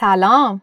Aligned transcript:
سلام. 0.00 0.62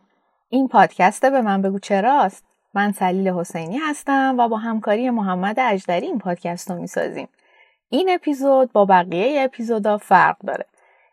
این 0.50 0.68
پادکست 0.68 1.26
به 1.26 1.42
من 1.42 1.62
بگو 1.62 1.80
چراست. 1.80 2.46
من 2.74 2.92
سلیل 2.92 3.28
حسینی 3.30 3.78
هستم 3.78 4.36
و 4.40 4.48
با 4.48 4.58
همکاری 4.58 5.10
محمد 5.10 5.60
اجدری 5.60 6.06
این 6.06 6.20
پادکست 6.20 6.72
رو 6.72 6.78
می‌سازیم. 6.78 7.28
این 7.90 8.10
اپیزود 8.10 8.72
با 8.72 8.86
بقیه 8.86 9.42
اپیزودا 9.44 9.98
فرق 9.98 10.38
داره. 10.40 10.66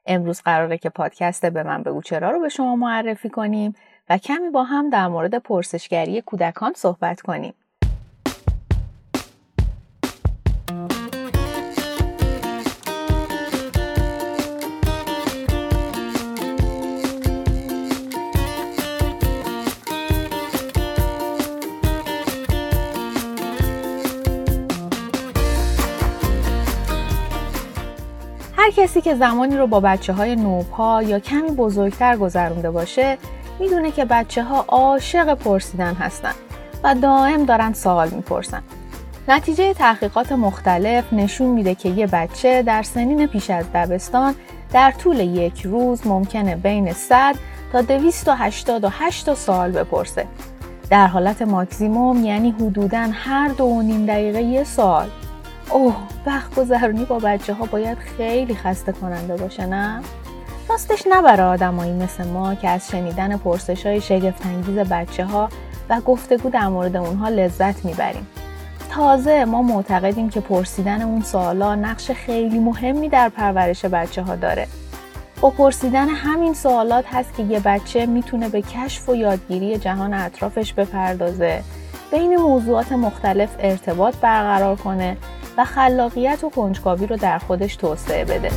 امروز 0.07 0.43
قراره 0.43 0.79
که 0.79 0.89
پادکست 0.89 1.47
به 1.47 1.63
من 1.63 1.83
بگو 1.83 2.03
چرا 2.03 2.31
رو 2.31 2.41
به 2.41 2.49
شما 2.49 2.77
معرفی 2.77 3.29
کنیم 3.29 3.75
و 4.09 4.19
کمی 4.19 4.51
با 4.51 4.63
هم 4.63 4.91
در 4.91 5.09
مورد 5.09 5.39
پرسشگری 5.39 6.23
کودکان 6.23 6.73
صحبت 6.77 7.21
کنیم. 7.21 7.55
کسی 28.79 29.01
که 29.01 29.15
زمانی 29.15 29.57
رو 29.57 29.67
با 29.67 29.81
بچه 29.81 30.13
های 30.13 30.37
نوپا 30.37 31.03
یا 31.03 31.19
کمی 31.19 31.51
بزرگتر 31.51 32.17
گذرونده 32.17 32.71
باشه 32.71 33.19
می‌دونه 33.61 33.91
که 33.91 34.05
بچه 34.05 34.43
ها 34.43 34.65
عاشق 34.69 35.35
پرسیدن 35.35 35.95
هستن 35.95 36.33
و 36.85 36.95
دائم 36.95 37.45
دارن 37.45 37.73
سوال 37.73 38.09
می‌پرسن. 38.09 38.63
نتیجه 39.29 39.75
تحقیقات 39.75 40.33
مختلف 40.33 41.13
نشون 41.13 41.47
میده 41.47 41.75
که 41.75 41.89
یه 41.89 42.07
بچه 42.07 42.63
در 42.63 42.83
سنین 42.83 43.27
پیش 43.27 43.51
از 43.51 43.65
دبستان 43.75 44.35
در 44.73 44.91
طول 44.91 45.21
یک 45.21 45.63
روز 45.63 46.07
ممکنه 46.07 46.57
بین 46.57 46.93
100 46.93 47.35
تا 47.73 47.81
288 47.81 49.35
سوال 49.35 49.71
بپرسه. 49.71 50.27
در 50.91 51.07
حالت 51.07 51.43
ماکزیموم 51.43 52.25
یعنی 52.25 52.51
حدوداً 52.51 53.09
هر 53.13 53.49
دو 53.49 53.65
و 53.65 53.83
نیم 53.83 54.07
دقیقه 54.07 54.43
یه 54.43 54.65
سوال. 54.65 55.09
اوه 55.71 55.97
وقت 56.27 56.55
گذرونی 56.55 57.05
با 57.05 57.19
بچه 57.19 57.55
ها 57.55 57.65
باید 57.65 57.99
خیلی 57.99 58.55
خسته 58.55 58.93
کننده 58.93 59.37
باشه 59.37 59.67
نه؟ 59.67 60.01
راستش 60.69 61.05
نبره 61.11 61.43
آدمایی 61.43 61.93
مثل 61.93 62.27
ما 62.27 62.55
که 62.55 62.69
از 62.69 62.91
شنیدن 62.91 63.37
پرسش 63.37 63.87
های 63.87 64.01
شگفتانگیز 64.01 64.79
بچه 64.79 65.25
ها 65.25 65.49
و 65.89 66.01
گفتگو 66.01 66.51
در 66.51 66.69
مورد 66.69 66.97
اونها 66.97 67.29
لذت 67.29 67.85
می‌بریم. 67.85 68.27
تازه 68.91 69.45
ما 69.45 69.63
معتقدیم 69.63 70.31
که 70.31 70.41
پرسیدن 70.41 71.03
اون 71.03 71.23
سوالا 71.23 71.75
نقش 71.75 72.11
خیلی 72.11 72.59
مهمی 72.59 73.09
در 73.09 73.29
پرورش 73.29 73.85
بچه 73.85 74.23
ها 74.23 74.37
داره. 74.37 74.67
با 75.41 75.51
پرسیدن 75.51 76.09
همین 76.09 76.55
سوالات 76.55 77.05
هست 77.13 77.37
که 77.37 77.43
یه 77.43 77.61
بچه 77.61 78.07
می‌تونه 78.07 78.49
به 78.49 78.63
کشف 78.63 79.09
و 79.09 79.15
یادگیری 79.15 79.79
جهان 79.79 80.15
اطرافش 80.15 80.73
بپردازه، 80.73 81.63
بین 82.11 82.37
موضوعات 82.37 82.93
مختلف 82.93 83.49
ارتباط 83.59 84.17
برقرار 84.17 84.77
کنه 84.77 85.17
و 85.59 85.65
خلاقیت 85.65 86.45
و 86.45 86.51
کنجکاوی 86.51 87.07
رو 87.07 87.17
در 87.17 87.39
خودش 87.39 87.77
توسعه 87.77 88.25
بده. 88.25 88.51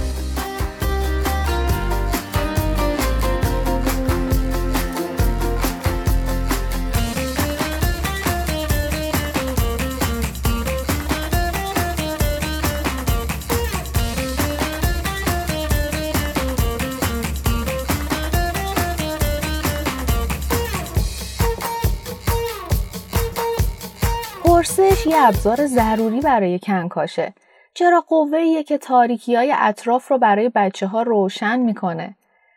یه 25.12 25.28
ابزار 25.28 25.66
ضروری 25.66 26.22
برای 26.22 26.60
کنکاشه. 26.60 27.34
چرا 27.74 28.02
قوه 28.02 28.64
که 28.64 28.78
تاریکی 28.78 29.36
های 29.36 29.54
اطراف 29.58 30.08
رو 30.12 30.18
برای 30.18 30.50
بچه 30.50 30.88
ها 30.88 31.02
روشن 31.02 31.60
می‌کنه. 31.60 32.16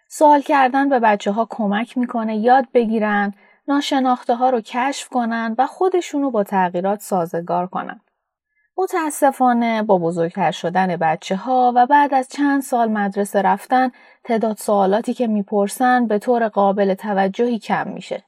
سوال 0.09 0.41
کردن 0.41 0.89
به 0.89 0.99
بچه 0.99 1.31
ها 1.31 1.47
کمک 1.51 1.99
می‌کنه 1.99 2.37
یاد 2.37 2.65
بگیرن، 2.75 3.35
ناشناخته 3.69 4.35
ها 4.35 4.51
رو 4.51 4.61
کشف 4.61 5.09
کنن 5.09 5.55
و 5.59 5.67
خودشونو 5.67 6.31
با 6.31 6.45
تغییرات 6.45 7.01
سازگار 7.01 7.67
کنن. 7.67 8.01
متاسفانه 8.77 9.83
با 9.83 9.99
بزرگتر 9.99 10.51
شدن 10.51 10.97
بچه 10.97 11.37
ها 11.37 11.73
و 11.77 11.87
بعد 11.87 12.15
از 12.15 12.29
چند 12.29 12.63
سال 12.63 12.89
مدرسه 12.89 13.43
رفتن 13.43 13.91
تعداد 14.25 14.57
سوالاتی 14.57 15.15
که 15.15 15.27
می‌پرسن 15.27 16.07
به 16.07 16.19
طور 16.19 16.49
قابل 16.49 16.95
توجهی 16.95 17.59
کم 17.59 17.89
میشه. 17.89 18.23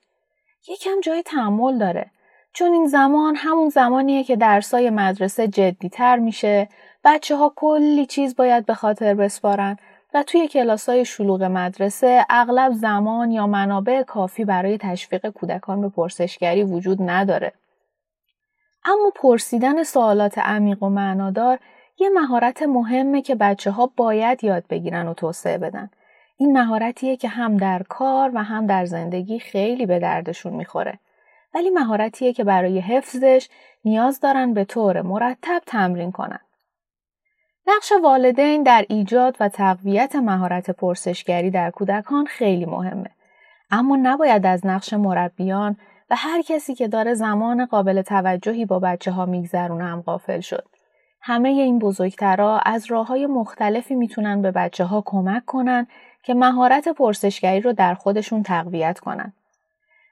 یکم 0.68 1.00
جای 1.02 1.22
تحمل 1.22 1.78
داره. 1.78 2.10
چون 2.56 2.72
این 2.72 2.86
زمان 2.86 3.36
همون 3.36 3.68
زمانیه 3.68 4.24
که 4.24 4.36
درسای 4.36 4.90
مدرسه 4.90 5.48
جدیتر 5.48 6.16
میشه 6.18 6.68
بچه 7.04 7.36
ها 7.36 7.52
کلی 7.56 8.06
چیز 8.06 8.36
باید 8.36 8.66
به 8.66 8.74
خاطر 8.74 9.14
بسپارن 9.14 9.76
و 10.14 10.22
توی 10.22 10.48
کلاسای 10.48 11.04
شلوغ 11.04 11.42
مدرسه 11.42 12.26
اغلب 12.30 12.72
زمان 12.72 13.30
یا 13.30 13.46
منابع 13.46 14.02
کافی 14.02 14.44
برای 14.44 14.78
تشویق 14.78 15.30
کودکان 15.30 15.80
به 15.80 15.88
پرسشگری 15.88 16.62
وجود 16.62 16.98
نداره. 17.00 17.52
اما 18.84 19.12
پرسیدن 19.14 19.82
سوالات 19.82 20.38
عمیق 20.38 20.82
و 20.82 20.88
معنادار 20.88 21.58
یه 21.98 22.08
مهارت 22.08 22.62
مهمه 22.62 23.22
که 23.22 23.34
بچه 23.34 23.70
ها 23.70 23.90
باید 23.96 24.44
یاد 24.44 24.64
بگیرن 24.70 25.08
و 25.08 25.14
توسعه 25.14 25.58
بدن. 25.58 25.90
این 26.36 26.58
مهارتیه 26.58 27.16
که 27.16 27.28
هم 27.28 27.56
در 27.56 27.82
کار 27.88 28.30
و 28.34 28.42
هم 28.42 28.66
در 28.66 28.84
زندگی 28.84 29.38
خیلی 29.38 29.86
به 29.86 29.98
دردشون 29.98 30.52
می‌خوره. 30.52 30.98
ولی 31.56 31.70
مهارتیه 31.70 32.32
که 32.32 32.44
برای 32.44 32.80
حفظش 32.80 33.48
نیاز 33.84 34.20
دارن 34.20 34.54
به 34.54 34.64
طور 34.64 35.02
مرتب 35.02 35.62
تمرین 35.66 36.12
کنن. 36.12 36.40
نقش 37.66 37.92
والدین 38.02 38.62
در 38.62 38.86
ایجاد 38.88 39.36
و 39.40 39.48
تقویت 39.48 40.16
مهارت 40.16 40.70
پرسشگری 40.70 41.50
در 41.50 41.70
کودکان 41.70 42.26
خیلی 42.26 42.64
مهمه. 42.64 43.10
اما 43.70 43.96
نباید 43.96 44.46
از 44.46 44.66
نقش 44.66 44.92
مربیان 44.92 45.76
و 46.10 46.16
هر 46.18 46.42
کسی 46.42 46.74
که 46.74 46.88
داره 46.88 47.14
زمان 47.14 47.66
قابل 47.66 48.02
توجهی 48.02 48.64
با 48.64 48.78
بچه 48.78 49.10
ها 49.10 49.26
میگذرونه 49.26 49.84
هم 49.84 50.02
غافل 50.02 50.40
شد. 50.40 50.68
همه 51.20 51.48
این 51.48 51.78
بزرگترا 51.78 52.58
از 52.58 52.86
راه 52.90 53.06
های 53.06 53.26
مختلفی 53.26 53.94
می‌تونن 53.94 54.42
به 54.42 54.50
بچه 54.50 54.84
ها 54.84 55.02
کمک 55.06 55.44
کنن 55.44 55.86
که 56.22 56.34
مهارت 56.34 56.88
پرسشگری 56.88 57.60
رو 57.60 57.72
در 57.72 57.94
خودشون 57.94 58.42
تقویت 58.42 58.98
کنن. 58.98 59.32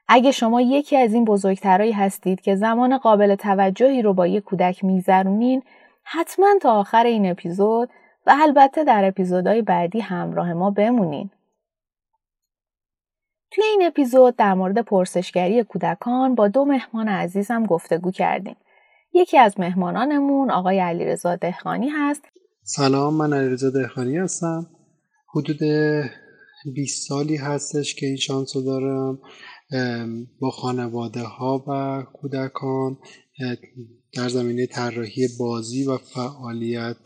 اگه 0.07 0.31
شما 0.31 0.61
یکی 0.61 0.97
از 0.97 1.13
این 1.13 1.25
بزرگترایی 1.25 1.91
هستید 1.91 2.41
که 2.41 2.55
زمان 2.55 2.97
قابل 2.97 3.35
توجهی 3.35 4.01
رو 4.01 4.13
با 4.13 4.27
یک 4.27 4.43
کودک 4.43 4.83
میگذرونین 4.83 5.63
حتما 6.03 6.47
تا 6.61 6.71
آخر 6.71 7.03
این 7.03 7.31
اپیزود 7.31 7.89
و 8.25 8.35
البته 8.41 8.83
در 8.83 9.05
اپیزودهای 9.05 9.61
بعدی 9.61 9.99
همراه 9.99 10.53
ما 10.53 10.71
بمونین. 10.71 11.29
توی 13.51 13.63
این 13.63 13.83
اپیزود 13.87 14.35
در 14.35 14.53
مورد 14.53 14.81
پرسشگری 14.81 15.63
کودکان 15.63 16.35
با 16.35 16.47
دو 16.47 16.65
مهمان 16.65 17.07
عزیزم 17.07 17.65
گفتگو 17.65 18.11
کردیم. 18.11 18.55
یکی 19.13 19.37
از 19.37 19.59
مهمانانمون 19.59 20.51
آقای 20.51 20.79
علیرضا 20.79 21.35
دهخانی 21.35 21.89
هست. 21.89 22.21
سلام 22.63 23.13
من 23.13 23.33
علیرضا 23.33 23.69
دهخانی 23.69 24.17
هستم. 24.17 24.67
حدود 25.35 25.59
20 26.73 27.07
سالی 27.07 27.35
هستش 27.35 27.95
که 27.95 28.05
این 28.05 28.15
شانس 28.15 28.55
رو 28.55 28.61
دارم 28.61 29.19
با 30.39 30.49
خانواده 30.49 31.21
ها 31.21 31.65
و 31.67 32.03
کودکان 32.13 32.97
در 34.13 34.29
زمینه 34.29 34.65
طراحی 34.65 35.27
بازی 35.39 35.85
و 35.85 35.97
فعالیت 35.97 36.97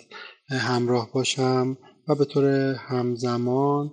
همراه 0.49 1.11
باشم 1.13 1.77
و 2.07 2.15
به 2.15 2.25
طور 2.25 2.75
همزمان 2.75 3.91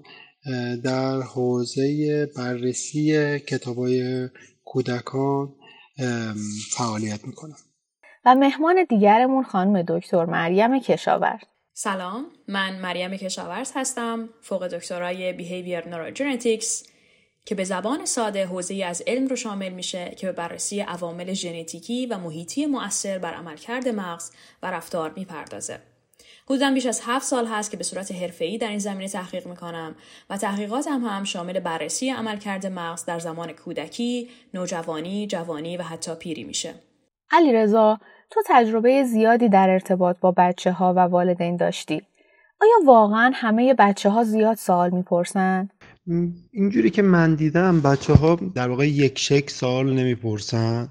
در 0.84 1.20
حوزه 1.20 2.26
بررسی 2.36 3.38
کتابای 3.38 4.28
کودکان 4.64 5.54
فعالیت 6.70 7.24
می‌کنم. 7.24 7.56
و 8.24 8.34
مهمان 8.34 8.86
دیگرمون 8.88 9.44
خانم 9.44 9.82
دکتر 9.82 10.24
مریم 10.24 10.80
کشاورز. 10.80 11.40
سلام 11.72 12.26
من 12.48 12.80
مریم 12.80 13.16
کشاورز 13.16 13.72
هستم 13.74 14.28
فوق 14.42 14.66
دکترای 14.68 15.38
Behavior 15.38 15.84
Neurogenetics 15.84 16.95
که 17.46 17.54
به 17.54 17.64
زبان 17.64 18.04
ساده 18.04 18.46
حوزه 18.46 18.84
از 18.84 19.02
علم 19.06 19.26
رو 19.26 19.36
شامل 19.36 19.68
میشه 19.68 20.10
که 20.16 20.26
به 20.26 20.32
بررسی 20.32 20.80
عوامل 20.80 21.32
ژنتیکی 21.32 22.06
و 22.06 22.18
محیطی 22.18 22.66
مؤثر 22.66 23.18
بر 23.18 23.34
عملکرد 23.34 23.88
مغز 23.88 24.30
و 24.62 24.70
رفتار 24.70 25.12
می‌پردازه. 25.16 25.78
حدودا 26.44 26.70
بیش 26.70 26.86
از 26.86 27.00
هفت 27.04 27.26
سال 27.26 27.46
هست 27.46 27.70
که 27.70 27.76
به 27.76 27.84
صورت 27.84 28.12
حرفه‌ای 28.12 28.58
در 28.58 28.68
این 28.68 28.78
زمینه 28.78 29.08
تحقیق 29.08 29.46
می‌کنم 29.46 29.94
و 30.30 30.36
تحقیقاتم 30.36 31.04
هم, 31.04 31.24
شامل 31.24 31.60
بررسی 31.60 32.10
عملکرد 32.10 32.66
مغز 32.66 33.04
در 33.04 33.18
زمان 33.18 33.52
کودکی، 33.52 34.28
نوجوانی، 34.54 35.26
جوانی 35.26 35.76
و 35.76 35.82
حتی 35.82 36.14
پیری 36.14 36.44
میشه. 36.44 36.74
علی 37.30 37.52
رضا، 37.52 37.98
تو 38.30 38.42
تجربه 38.46 39.04
زیادی 39.04 39.48
در 39.48 39.70
ارتباط 39.70 40.16
با 40.20 40.34
بچه 40.36 40.72
ها 40.72 40.94
و 40.96 40.98
والدین 40.98 41.56
داشتی. 41.56 42.02
آیا 42.60 42.74
واقعا 42.86 43.30
همه 43.34 43.74
بچه 43.74 44.10
ها 44.10 44.24
زیاد 44.24 44.56
سوال 44.56 44.90
می‌پرسن؟ 44.90 45.68
اینجوری 46.52 46.90
که 46.90 47.02
من 47.02 47.34
دیدم 47.34 47.80
بچه 47.80 48.14
ها 48.14 48.34
در 48.54 48.68
واقع 48.68 48.88
یک 48.88 49.18
شک 49.18 49.50
سوال 49.50 49.94
نمی‌پرسن. 49.94 50.88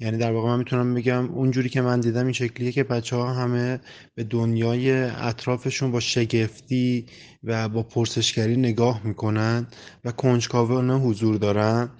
یعنی 0.00 0.18
در 0.18 0.32
واقع 0.32 0.48
من 0.48 0.58
می‌تونم 0.58 0.94
بگم 0.94 1.30
اونجوری 1.30 1.68
که 1.68 1.80
من 1.80 2.00
دیدم 2.00 2.24
این 2.24 2.32
شکلیه 2.32 2.72
که 2.72 2.84
بچه 2.84 3.16
ها 3.16 3.32
همه 3.32 3.80
به 4.14 4.24
دنیای 4.24 4.92
اطرافشون 5.02 5.92
با 5.92 6.00
شگفتی 6.00 7.06
و 7.44 7.68
با 7.68 7.82
پرسشگری 7.82 8.56
نگاه 8.56 9.00
می‌کنن 9.04 9.66
و 10.04 10.12
کنجکاوانه 10.12 10.94
حضور 10.98 11.36
دارن. 11.36 11.90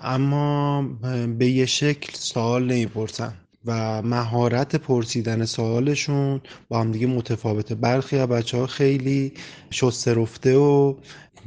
اما 0.00 0.82
به 1.38 1.46
یه 1.46 1.66
شکل 1.66 2.12
سوال 2.14 2.64
نمی‌پرسن 2.64 3.34
و 3.64 4.02
مهارت 4.02 4.76
پرسیدن 4.76 5.44
سوالشون 5.44 6.40
با 6.68 6.80
هم 6.80 6.92
دیگه 6.92 7.06
متفاوته. 7.06 7.74
برخی 7.74 8.18
از 8.18 8.28
بچه 8.28 8.58
ها 8.58 8.66
خیلی 8.66 9.32
شسته 9.70 10.14
رفته 10.14 10.56
و 10.56 10.94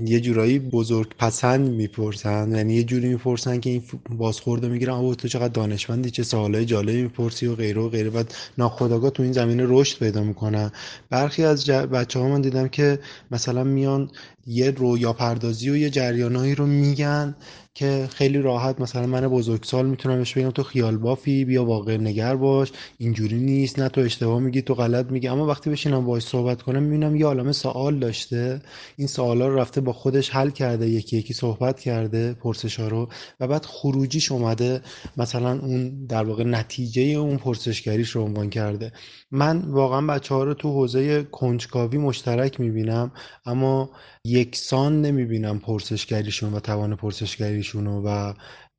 یه 0.06 0.20
جورایی 0.20 0.60
بزرگ 0.60 1.08
پسند 1.18 1.70
می‌پرسن. 1.70 2.52
یعنی 2.56 2.74
یه 2.76 2.84
جوری 2.84 3.08
می‌پرسن 3.10 3.60
که 3.60 3.70
این 3.70 3.84
بازخورده 4.10 4.68
می‌گیرن. 4.68 4.94
آبا 4.94 5.16
تو 5.16 5.28
چقدر 5.28 5.48
دانشمندی 5.48 6.12
چه 6.12 6.24
سوالای 6.24 6.66
جالبی 6.66 7.02
می‌پرسی 7.02 7.48
و 7.48 7.56
غیره 7.56 7.82
و 7.82 7.90
غیره. 7.90 8.10
بعد 8.10 8.34
ناخودآگاه 8.58 9.10
تو 9.12 9.24
این 9.24 9.32
زمینه 9.32 9.64
رشد 9.68 10.00
پیدا 10.00 10.24
می‌کنن. 10.24 10.72
برخی 11.10 11.44
از 11.44 11.66
بچه 11.70 12.20
ها 12.20 12.28
من 12.28 12.42
دیدم 12.42 12.68
که 12.68 13.00
مثلا 13.32 13.64
میان 13.64 14.12
یه 14.48 14.72
رویا 14.72 15.14
پردازی 15.14 15.70
و 15.70 15.76
یه 15.76 15.90
جریانایی 15.90 16.56
رو 16.56 16.66
میگن. 16.66 17.36
که 17.80 18.08
خیلی 18.14 18.38
راحت 18.38 18.82
مثلا 18.82 19.08
من 19.08 19.28
بزرگسال 19.28 19.86
می‌تونم 19.86 20.18
بهش 20.18 20.38
بگم 20.38 20.50
تو 20.52 20.64
خیال 20.64 20.98
بافی 20.98 21.46
بیا 21.46 21.66
واقع 21.66 21.98
نگر 21.98 22.36
باش 22.36 22.72
اینجوری 22.98 23.40
نیست 23.40 23.80
نه 23.80 23.90
تو 23.90 24.02
اشتباه 24.02 24.40
میگی 24.40 24.62
تو 24.62 24.74
غلط 24.74 25.12
میگی. 25.12 25.28
اما 25.28 25.46
وقتی 25.46 25.70
بشینم 25.70 26.06
باهاش 26.06 26.24
صحبت 26.24 26.62
کنم 26.62 26.84
می‌بینم 26.84 27.16
یه 27.16 27.26
عالمه 27.26 27.52
سوال 27.52 28.00
داشته. 28.00 28.62
این 28.98 29.08
سوالا 29.08 29.48
رو 29.48 29.60
رفته 29.60 29.82
با 29.82 29.94
خودش 29.94 30.30
حل 30.30 30.50
کرده 30.50 30.90
یکی 30.90 31.18
یکی 31.18 31.34
صحبت 31.34 31.80
کرده 31.80 32.34
پرسشا 32.34 32.88
رو 32.88 33.10
و 33.40 33.48
بعد 33.48 33.66
خروجیش 33.66 34.32
اومده 34.32 34.82
مثلا 35.18 35.60
اون 35.60 36.06
در 36.06 36.24
واقع 36.24 36.44
نتیجه 36.44 37.02
اون 37.02 37.38
پرسشگریش 37.38 38.10
رو 38.10 38.22
عنوان 38.24 38.50
کرده. 38.50 38.92
من 39.32 39.58
واقعا 39.58 40.02
بچه 40.08 40.36
ها 40.36 40.44
رو 40.44 40.54
تو 40.54 40.70
حوزه 40.72 41.24
کنجکاوی 41.24 41.98
مشترک 41.98 42.60
می‌بینم 42.60 43.12
اما 43.46 43.90
یکسان 44.26 45.02
نمی‌بینم 45.02 45.60
پرسشگریشون 45.60 46.54
و 46.54 46.60
توان 46.60 46.96
پرسشگریشون. 46.96 47.69
و 47.76 48.34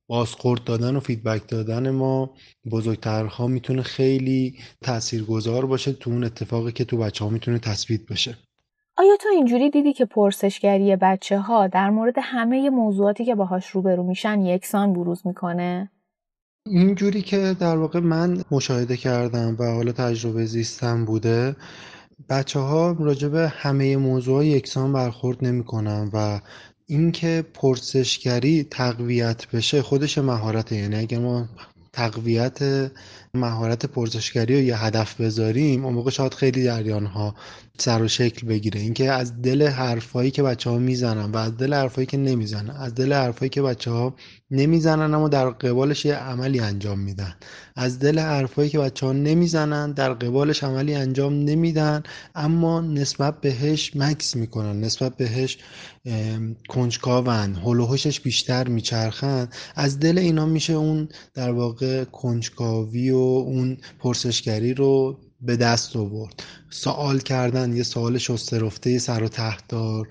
بازخورد 0.09 0.65
دادن 0.65 0.97
و 0.97 1.01
فیدبک 1.01 1.49
دادن 1.49 1.91
ما 1.91 2.31
بزرگترها 2.71 3.47
می‌تونه 3.47 3.83
خیلی 3.83 4.59
تاثیرگذار 4.83 5.67
باشه 5.67 5.93
تو 5.93 6.11
اون 6.11 6.25
اتفاقی 6.25 6.73
که 6.73 6.85
تو 6.85 6.97
بچه 6.97 7.25
ها 7.25 7.31
می‌تونه 7.31 7.59
تثبیت 7.59 8.07
بشه 8.07 8.37
آیا 8.97 9.17
تو 9.21 9.29
اینجوری 9.29 9.71
دیدی 9.71 9.93
که 9.93 10.05
پرسشگری 10.05 10.97
بچه 10.97 11.39
ها 11.39 11.67
در 11.67 11.91
مورد 11.91 12.15
همه 12.23 12.71
موضوعاتی 12.71 13.25
که 13.25 13.35
باهاش 13.35 13.71
روبرو 13.71 14.03
میشن 14.03 14.41
یکسان 14.41 14.93
بروز 14.93 15.27
می‌کنه؟ 15.27 15.91
اینجوری 16.67 17.23
که 17.23 17.57
در 17.61 17.77
واقع 17.77 18.01
من 18.01 18.45
مشاهده 18.51 18.97
کردم 18.97 19.57
و 19.59 19.65
حالا 19.65 19.93
تجربه 19.93 20.45
زیستم 20.45 21.05
بوده 21.05 21.57
بچه 22.29 22.61
ها 22.61 22.97
راجع 23.01 23.29
به 23.29 23.49
همه 23.49 23.97
موضوع 23.97 24.47
یکسان 24.47 24.93
برخورد 24.93 25.45
نمی‌کنن 25.45 26.11
و 26.13 26.41
اینکه 26.91 27.45
پرسشگری 27.55 28.65
تقویت 28.71 29.47
بشه 29.47 29.83
خودش 29.83 30.19
مهارت 30.19 30.73
یعنی 30.73 30.97
اگر 30.97 31.19
ما 31.19 31.49
تقویت 31.93 32.91
مهارت 33.35 33.87
پرسشگری 33.87 34.55
رو 34.55 34.61
یه 34.61 34.77
هدف 34.77 35.21
بذاریم 35.21 35.85
اون 35.85 35.95
موقع 35.95 36.11
شاید 36.11 36.35
خیلی 36.35 36.65
جریان 36.65 37.07
ها 37.07 37.35
سر 37.81 38.03
و 38.03 38.09
شکل 38.09 38.47
بگیره. 38.47 38.81
اینکه 38.81 39.11
از 39.13 39.43
دل 39.43 39.67
حرفایی 39.67 40.31
که 40.31 40.43
بچه 40.43 40.71
ها 40.71 40.79
می‌زنن 40.79 41.33
و 41.33 41.37
از 41.37 41.57
دل 41.57 41.75
حرفایی 41.75 42.07
که 42.07 42.17
نمی‌زنن 42.17 42.71
از 42.71 42.95
دل 42.95 43.13
حرفایی 43.13 43.49
که 43.49 43.63
بچه 43.63 43.91
ها 43.91 44.15
نمی‌زنن 44.51 45.15
اما 45.15 45.29
در 45.29 45.51
قبالش 45.51 46.05
یه 46.05 46.15
عملی 46.15 46.61
انجام 46.61 46.99
میدن. 46.99 47.35
از 47.77 47.99
دل 47.99 48.19
حرفایی 48.19 48.71
که 48.71 48.79
بچه 48.79 49.07
ها 49.07 49.13
نمی‌زنن 49.13 49.93
در 49.93 50.13
قبالش 50.13 50.65
عملی 50.65 50.95
انجام 50.95 51.33
نمیدن 51.33 52.03
اما 52.35 52.81
نسبت 52.81 53.41
بهش 53.41 53.97
مکس 53.97 54.37
می‌کنن. 54.37 54.81
نسبت 54.81 55.17
بهش 55.17 55.59
کنجکاون 56.69 57.55
هلوهشش 57.55 58.21
بیشتر 58.21 58.69
میچرخن. 58.69 59.49
از 59.75 59.99
دل 60.01 60.19
اینا 60.19 60.47
میشه 60.47 60.73
اون 60.73 61.09
در 61.35 61.51
واقع 61.51 62.05
کنجکاوی 62.05 63.11
و 63.11 63.17
اون 63.17 63.77
پرسشگری 63.99 64.75
رو 64.75 65.19
به 65.43 65.57
دست 65.57 65.97
آورد. 65.97 66.43
سوال 66.71 67.19
کردن 67.19 67.77
یه 67.77 67.83
سوال 67.83 68.19
شسته 68.19 68.59
رفته 68.59 68.99
سر 68.99 69.23
و 69.23 69.29
تحتار 69.29 70.09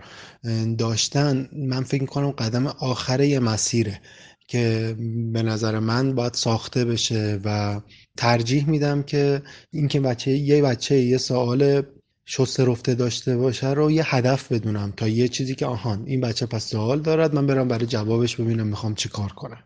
داشتن 0.78 1.50
من 1.54 1.84
فکر 1.84 2.02
می‌کنم 2.02 2.32
قدم 2.32 2.68
آخر 2.68 3.22
یه 3.22 3.40
مسیره 3.40 4.02
که 4.48 4.96
به 5.34 5.44
نظر 5.44 5.80
من 5.80 6.16
باید 6.16 6.34
ساخته 6.34 6.86
بشه 6.86 7.40
و 7.46 7.82
ترجیح 8.18 8.70
میدم 8.70 9.04
که 9.04 9.42
اینکه 9.72 10.00
بچه 10.00 10.32
یه 10.32 10.62
بچه 10.62 10.98
یه 10.98 11.18
سوال 11.18 11.84
شسته 12.26 12.66
رفته 12.66 12.96
داشته 12.96 13.38
باشه 13.38 13.70
رو 13.70 13.92
یه 13.92 14.16
هدف 14.16 14.52
بدونم 14.52 14.94
تا 14.98 15.08
یه 15.08 15.28
چیزی 15.28 15.56
که 15.56 15.66
آهان 15.66 16.04
این 16.06 16.22
بچه 16.22 16.46
پس 16.46 16.66
سوال 16.70 17.02
دارد 17.02 17.36
من 17.36 17.48
برم 17.48 17.68
برای 17.68 17.86
جوابش 17.86 18.36
ببینم 18.36 18.68
می‌خوام 18.68 18.96
چی 18.96 19.10
کار 19.10 19.30
کنم. 19.32 19.64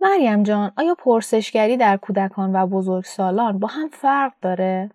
مریم 0.00 0.42
جان 0.42 0.72
آیا 0.76 0.94
پرسشگری 0.94 1.76
در 1.76 1.96
کودکان 1.96 2.56
و 2.56 2.66
بزرگسالان 2.66 3.58
با 3.58 3.68
هم 3.68 3.88
فرق 3.88 4.32
داره؟ 4.42 4.90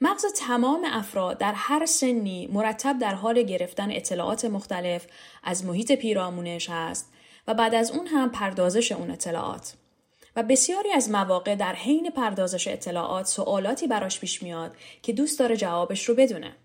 مغز 0.00 0.24
تمام 0.32 0.84
افراد 0.84 1.38
در 1.38 1.52
هر 1.56 1.86
سنی 1.86 2.48
مرتب 2.52 2.98
در 2.98 3.14
حال 3.14 3.42
گرفتن 3.42 3.90
اطلاعات 3.90 4.44
مختلف 4.44 5.06
از 5.42 5.64
محیط 5.64 5.92
پیرامونش 5.92 6.70
هست 6.70 7.12
و 7.48 7.54
بعد 7.54 7.74
از 7.74 7.90
اون 7.90 8.06
هم 8.06 8.30
پردازش 8.30 8.92
اون 8.92 9.10
اطلاعات. 9.10 9.74
و 10.36 10.42
بسیاری 10.42 10.92
از 10.92 11.10
مواقع 11.10 11.54
در 11.54 11.72
حین 11.72 12.10
پردازش 12.10 12.68
اطلاعات 12.68 13.26
سوالاتی 13.26 13.86
براش 13.86 14.20
پیش 14.20 14.42
میاد 14.42 14.76
که 15.02 15.12
دوست 15.12 15.38
داره 15.38 15.56
جوابش 15.56 16.08
رو 16.08 16.14
بدونه. 16.14 16.56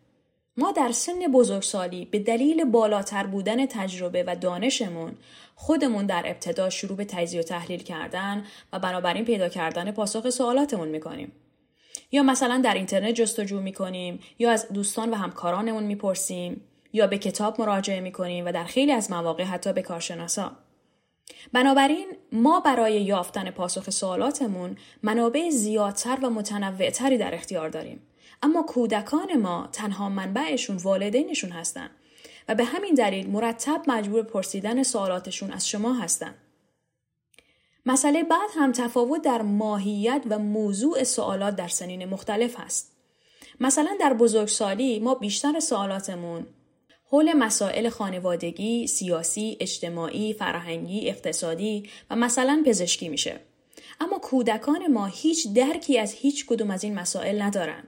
ما 0.59 0.71
در 0.71 0.91
سن 0.91 1.19
بزرگسالی 1.33 2.05
به 2.05 2.19
دلیل 2.19 2.65
بالاتر 2.65 3.27
بودن 3.27 3.65
تجربه 3.65 4.23
و 4.27 4.35
دانشمون 4.35 5.11
خودمون 5.55 6.05
در 6.05 6.23
ابتدا 6.25 6.69
شروع 6.69 6.97
به 6.97 7.05
تجزیه 7.05 7.39
و 7.39 7.43
تحلیل 7.43 7.83
کردن 7.83 8.43
و 8.73 8.79
بنابراین 8.79 9.25
پیدا 9.25 9.49
کردن 9.49 9.91
پاسخ 9.91 10.29
سوالاتمون 10.29 10.87
می‌کنیم. 10.87 11.31
یا 12.11 12.23
مثلا 12.23 12.61
در 12.63 12.73
اینترنت 12.73 13.15
جستجو 13.15 13.61
می‌کنیم 13.61 14.19
یا 14.39 14.51
از 14.51 14.67
دوستان 14.73 15.09
و 15.09 15.15
همکارانمون 15.15 15.83
می‌پرسیم 15.83 16.61
یا 16.93 17.07
به 17.07 17.17
کتاب 17.17 17.61
مراجعه 17.61 17.99
می‌کنیم 17.99 18.45
و 18.45 18.51
در 18.51 18.63
خیلی 18.63 18.91
از 18.91 19.11
مواقع 19.11 19.43
حتی 19.43 19.73
به 19.73 19.81
کارشناسا. 19.81 20.51
بنابراین 21.53 22.07
ما 22.31 22.59
برای 22.59 23.01
یافتن 23.01 23.51
پاسخ 23.51 23.89
سوالاتمون 23.89 24.77
منابع 25.03 25.49
زیادتر 25.49 26.17
و 26.23 26.29
متنوعتری 26.29 27.17
در 27.17 27.35
اختیار 27.35 27.69
داریم. 27.69 28.01
اما 28.43 28.63
کودکان 28.63 29.37
ما 29.37 29.69
تنها 29.71 30.09
منبعشون 30.09 30.77
والدینشون 30.77 31.51
هستن 31.51 31.89
و 32.49 32.55
به 32.55 32.63
همین 32.63 32.93
دلیل 32.93 33.29
مرتب 33.29 33.81
مجبور 33.87 34.23
پرسیدن 34.23 34.83
سوالاتشون 34.83 35.51
از 35.51 35.69
شما 35.69 35.93
هستن. 35.93 36.33
مسئله 37.85 38.23
بعد 38.23 38.49
هم 38.55 38.71
تفاوت 38.71 39.21
در 39.21 39.41
ماهیت 39.41 40.23
و 40.29 40.39
موضوع 40.39 41.03
سوالات 41.03 41.55
در 41.55 41.67
سنین 41.67 42.05
مختلف 42.05 42.59
هست. 42.59 42.91
مثلا 43.59 43.97
در 43.99 44.13
بزرگسالی 44.13 44.99
ما 44.99 45.15
بیشتر 45.15 45.59
سوالاتمون 45.59 46.47
حول 47.11 47.33
مسائل 47.33 47.89
خانوادگی، 47.89 48.87
سیاسی، 48.87 49.57
اجتماعی، 49.59 50.33
فرهنگی، 50.33 51.09
اقتصادی 51.09 51.89
و 52.09 52.15
مثلا 52.15 52.63
پزشکی 52.65 53.09
میشه. 53.09 53.39
اما 54.01 54.19
کودکان 54.19 54.87
ما 54.87 55.05
هیچ 55.05 55.53
درکی 55.53 55.99
از 55.99 56.13
هیچ 56.13 56.45
کدوم 56.45 56.71
از 56.71 56.83
این 56.83 56.99
مسائل 56.99 57.41
ندارن 57.41 57.83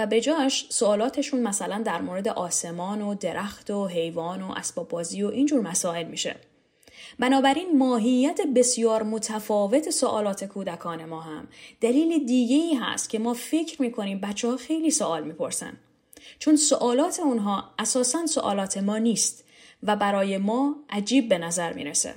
و 0.00 0.06
به 0.06 0.20
جاش 0.20 0.66
سوالاتشون 0.68 1.40
مثلا 1.40 1.82
در 1.82 2.00
مورد 2.00 2.28
آسمان 2.28 3.02
و 3.02 3.14
درخت 3.14 3.70
و 3.70 3.86
حیوان 3.86 4.42
و 4.42 4.52
اسباب 4.52 4.88
بازی 4.88 5.22
و 5.22 5.28
اینجور 5.28 5.60
مسائل 5.60 6.06
میشه. 6.06 6.36
بنابراین 7.18 7.78
ماهیت 7.78 8.40
بسیار 8.54 9.02
متفاوت 9.02 9.90
سوالات 9.90 10.44
کودکان 10.44 11.04
ما 11.04 11.20
هم 11.20 11.48
دلیل 11.80 12.26
دیگه 12.26 12.56
ای 12.56 12.74
هست 12.74 13.10
که 13.10 13.18
ما 13.18 13.34
فکر 13.34 13.82
می‌کنیم 13.82 14.20
بچه 14.20 14.48
ها 14.48 14.56
خیلی 14.56 14.90
سوال 14.90 15.24
می‌پرسن. 15.24 15.72
چون 16.38 16.56
سوالات 16.56 17.20
اونها 17.20 17.64
اساسا 17.78 18.26
سوالات 18.26 18.78
ما 18.78 18.98
نیست 18.98 19.44
و 19.82 19.96
برای 19.96 20.38
ما 20.38 20.76
عجیب 20.90 21.28
به 21.28 21.38
نظر 21.38 21.72
می‌رسه. 21.72 22.14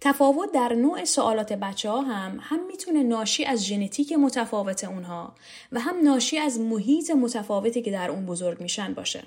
تفاوت 0.00 0.52
در 0.52 0.72
نوع 0.72 1.04
سوالات 1.04 1.52
بچه 1.52 1.90
ها 1.90 2.00
هم 2.00 2.38
هم 2.42 2.66
می‌تونه 2.66 3.02
ناشی 3.02 3.44
از 3.44 3.66
ژنتیک 3.66 4.12
متفاوت 4.12 4.84
اونها 4.84 5.34
و 5.72 5.80
هم 5.80 5.96
ناشی 6.02 6.38
از 6.38 6.60
محیط 6.60 7.10
متفاوتی 7.10 7.82
که 7.82 7.90
در 7.90 8.10
اون 8.10 8.26
بزرگ 8.26 8.60
میشن 8.60 8.94
باشه. 8.94 9.22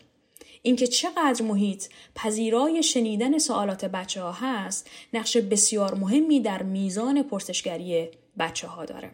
اینکه 0.61 0.87
چقدر 0.87 1.43
محیط 1.43 1.85
پذیرای 2.15 2.83
شنیدن 2.83 3.37
سوالات 3.37 3.85
بچه 3.85 4.21
ها 4.21 4.31
هست 4.31 4.89
نقش 5.13 5.37
بسیار 5.37 5.95
مهمی 5.95 6.39
در 6.39 6.63
میزان 6.63 7.23
پرسشگری 7.23 8.09
بچه 8.39 8.67
ها 8.67 8.85
داره. 8.85 9.11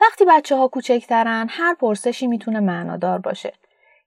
وقتی 0.00 0.24
بچه 0.24 0.56
ها 0.56 0.68
کوچکترن 0.68 1.46
هر 1.50 1.74
پرسشی 1.74 2.26
می‌تونه 2.26 2.60
معنادار 2.60 3.18
باشه. 3.18 3.52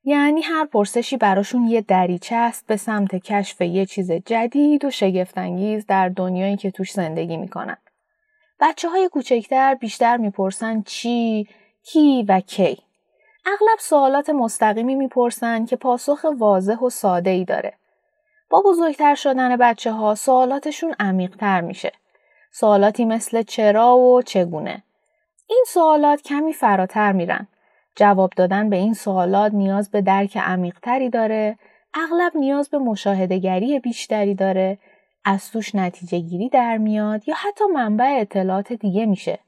یعنی 0.03 0.41
هر 0.41 0.65
پرسشی 0.65 1.17
براشون 1.17 1.67
یه 1.67 1.81
دریچه 1.81 2.35
است 2.35 2.67
به 2.67 2.77
سمت 2.77 3.15
کشف 3.15 3.61
یه 3.61 3.85
چیز 3.85 4.11
جدید 4.11 4.85
و 4.85 4.89
شگفتانگیز 4.89 5.85
در 5.85 6.09
دنیایی 6.09 6.57
که 6.57 6.71
توش 6.71 6.91
زندگی 6.91 7.37
می‌کنن. 7.37 7.77
بچه 8.59 8.89
های 8.89 9.09
کوچکتر 9.09 9.75
بیشتر 9.75 10.17
می‌پرسن 10.17 10.81
چی، 10.81 11.47
کی 11.83 12.25
و 12.27 12.39
کی. 12.39 12.77
اغلب 13.45 13.79
سوالات 13.79 14.29
مستقیمی 14.29 14.95
می‌پرسن 14.95 15.65
که 15.65 15.75
پاسخ 15.75 16.25
واضح 16.37 16.79
و 16.79 16.89
ساده 16.89 17.29
ای 17.29 17.45
داره. 17.45 17.73
با 18.49 18.61
بزرگتر 18.65 19.15
شدن 19.15 19.57
بچه 19.57 19.91
ها 19.91 20.15
سوالاتشون 20.15 20.95
عمیقتر 20.99 21.61
میشه. 21.61 21.91
سوالاتی 22.51 23.05
مثل 23.05 23.43
چرا 23.43 23.97
و 23.97 24.21
چگونه. 24.21 24.83
این 25.47 25.65
سوالات 25.67 26.21
کمی 26.21 26.53
فراتر 26.53 27.11
میرن. 27.11 27.47
جواب 28.01 28.33
دادن 28.35 28.69
به 28.69 28.75
این 28.75 28.93
سوالات 28.93 29.53
نیاز 29.53 29.91
به 29.91 30.01
درک 30.01 30.37
عمیقتری 30.37 31.09
داره، 31.09 31.57
اغلب 31.93 32.37
نیاز 32.37 32.69
به 32.69 32.77
مشاهدهگری 32.77 33.79
بیشتری 33.79 34.35
داره، 34.35 34.77
از 35.25 35.51
توش 35.51 35.75
نتیجه 35.75 36.19
گیری 36.19 36.49
در 36.49 36.77
میاد 36.77 37.27
یا 37.27 37.35
حتی 37.37 37.63
منبع 37.73 38.17
اطلاعات 38.19 38.73
دیگه 38.73 39.05
میشه. 39.05 39.39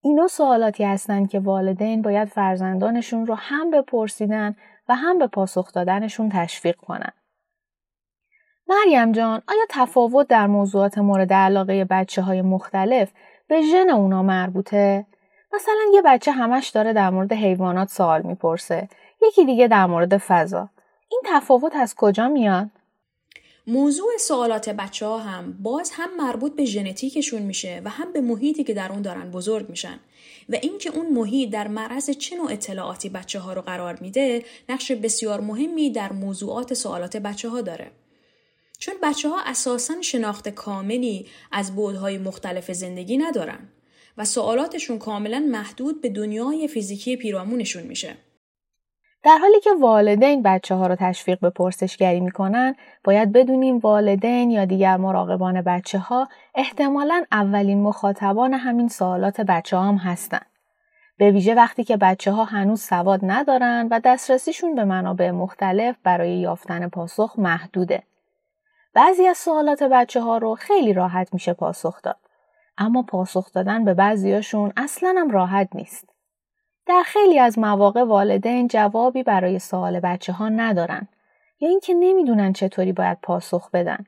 اینا 0.00 0.26
سوالاتی 0.26 0.84
هستند 0.84 1.30
که 1.30 1.40
والدین 1.40 2.02
باید 2.02 2.28
فرزندانشون 2.28 3.26
رو 3.26 3.34
هم 3.34 3.70
به 3.70 3.82
پرسیدن 3.82 4.56
و 4.88 4.94
هم 4.94 5.18
به 5.18 5.26
پاسخ 5.26 5.72
دادنشون 5.72 6.28
تشویق 6.28 6.76
کنن. 6.76 7.12
مریم 8.68 9.12
جان، 9.12 9.42
آیا 9.48 9.64
تفاوت 9.68 10.28
در 10.28 10.46
موضوعات 10.46 10.98
مورد 10.98 11.32
علاقه 11.32 11.84
بچه 11.84 12.22
های 12.22 12.42
مختلف 12.42 13.12
به 13.48 13.62
ژن 13.62 13.90
اونا 13.90 14.22
مربوطه؟ 14.22 15.06
مثلا 15.56 15.92
یه 15.94 16.02
بچه 16.02 16.32
همش 16.32 16.68
داره 16.68 16.92
در 16.92 17.10
مورد 17.10 17.32
حیوانات 17.32 17.88
سوال 17.88 18.22
می‌پرسه، 18.22 18.88
یکی 19.22 19.44
دیگه 19.44 19.68
در 19.68 19.86
مورد 19.86 20.16
فضا. 20.16 20.68
این 21.08 21.20
تفاوت 21.26 21.76
از 21.76 21.94
کجا 21.94 22.28
میاد؟ 22.28 22.70
موضوع 23.66 24.16
سوالات 24.20 24.68
بچه 24.68 25.06
ها 25.06 25.18
هم 25.18 25.58
باز 25.62 25.90
هم 25.94 26.16
مربوط 26.16 26.56
به 26.56 26.64
ژنتیکشون 26.64 27.42
میشه 27.42 27.82
و 27.84 27.90
هم 27.90 28.12
به 28.12 28.20
محیطی 28.20 28.64
که 28.64 28.74
در 28.74 28.92
اون 28.92 29.02
دارن 29.02 29.30
بزرگ 29.30 29.68
میشن 29.68 30.00
و 30.48 30.56
اینکه 30.62 30.90
اون 30.90 31.06
محیط 31.06 31.50
در 31.50 31.68
معرض 31.68 32.10
چه 32.10 32.36
نوع 32.36 32.52
اطلاعاتی 32.52 33.08
بچه 33.08 33.38
ها 33.38 33.52
رو 33.52 33.62
قرار 33.62 33.98
میده 34.00 34.44
نقش 34.68 34.92
بسیار 34.92 35.40
مهمی 35.40 35.90
در 35.90 36.12
موضوعات 36.12 36.74
سوالات 36.74 37.16
بچه 37.16 37.48
ها 37.48 37.60
داره 37.60 37.90
چون 38.78 38.94
بچه 39.02 39.28
ها 39.28 39.40
اساسا 39.46 39.94
شناخت 40.00 40.48
کاملی 40.48 41.26
از 41.52 41.74
بودهای 41.76 42.18
مختلف 42.18 42.72
زندگی 42.72 43.16
ندارن 43.16 43.68
و 44.18 44.24
سوالاتشون 44.24 44.98
کاملا 44.98 45.38
محدود 45.38 46.02
به 46.02 46.08
دنیای 46.08 46.68
فیزیکی 46.68 47.16
پیرامونشون 47.16 47.82
میشه 47.82 48.16
در 49.26 49.38
حالی 49.38 49.60
که 49.60 49.70
والدین 49.80 50.42
بچه 50.42 50.74
ها 50.74 50.86
رو 50.86 50.96
تشویق 50.96 51.40
به 51.40 51.50
پرسشگری 51.50 52.20
می‌کنن 52.20 52.74
باید 53.04 53.32
بدونیم 53.32 53.78
والدین 53.78 54.50
یا 54.50 54.64
دیگر 54.64 54.96
مراقبان 54.96 55.62
بچه 55.62 55.98
ها 55.98 56.28
احتمالا 56.54 57.24
اولین 57.32 57.82
مخاطبان 57.82 58.54
همین 58.54 58.88
سوالات 58.88 59.40
بچه 59.40 59.78
هم 59.78 59.96
هستن. 59.96 60.40
به 61.18 61.30
ویژه 61.30 61.54
وقتی 61.54 61.84
که 61.84 61.96
بچه 61.96 62.32
ها 62.32 62.44
هنوز 62.44 62.80
سواد 62.80 63.20
ندارن 63.22 63.88
و 63.90 64.00
دسترسیشون 64.04 64.74
به 64.74 64.84
منابع 64.84 65.30
مختلف 65.30 65.96
برای 66.04 66.38
یافتن 66.38 66.88
پاسخ 66.88 67.34
محدوده. 67.38 68.02
بعضی 68.94 69.26
از 69.26 69.38
سوالات 69.38 69.82
بچه 69.82 70.20
ها 70.20 70.38
رو 70.38 70.54
خیلی 70.54 70.92
راحت 70.92 71.34
میشه 71.34 71.52
پاسخ 71.52 72.02
داد. 72.02 72.25
اما 72.78 73.02
پاسخ 73.02 73.52
دادن 73.52 73.84
به 73.84 73.94
بعضیاشون 73.94 74.72
اصلا 74.76 75.14
هم 75.18 75.30
راحت 75.30 75.68
نیست. 75.74 76.08
در 76.86 77.02
خیلی 77.06 77.38
از 77.38 77.58
مواقع 77.58 78.02
والدین 78.04 78.68
جوابی 78.68 79.22
برای 79.22 79.58
سوال 79.58 80.00
بچه 80.00 80.32
ها 80.32 80.48
ندارن 80.48 81.08
یا 81.60 81.68
اینکه 81.68 81.94
نمی‌دونن 81.94 82.52
چطوری 82.52 82.92
باید 82.92 83.18
پاسخ 83.22 83.70
بدن. 83.70 84.06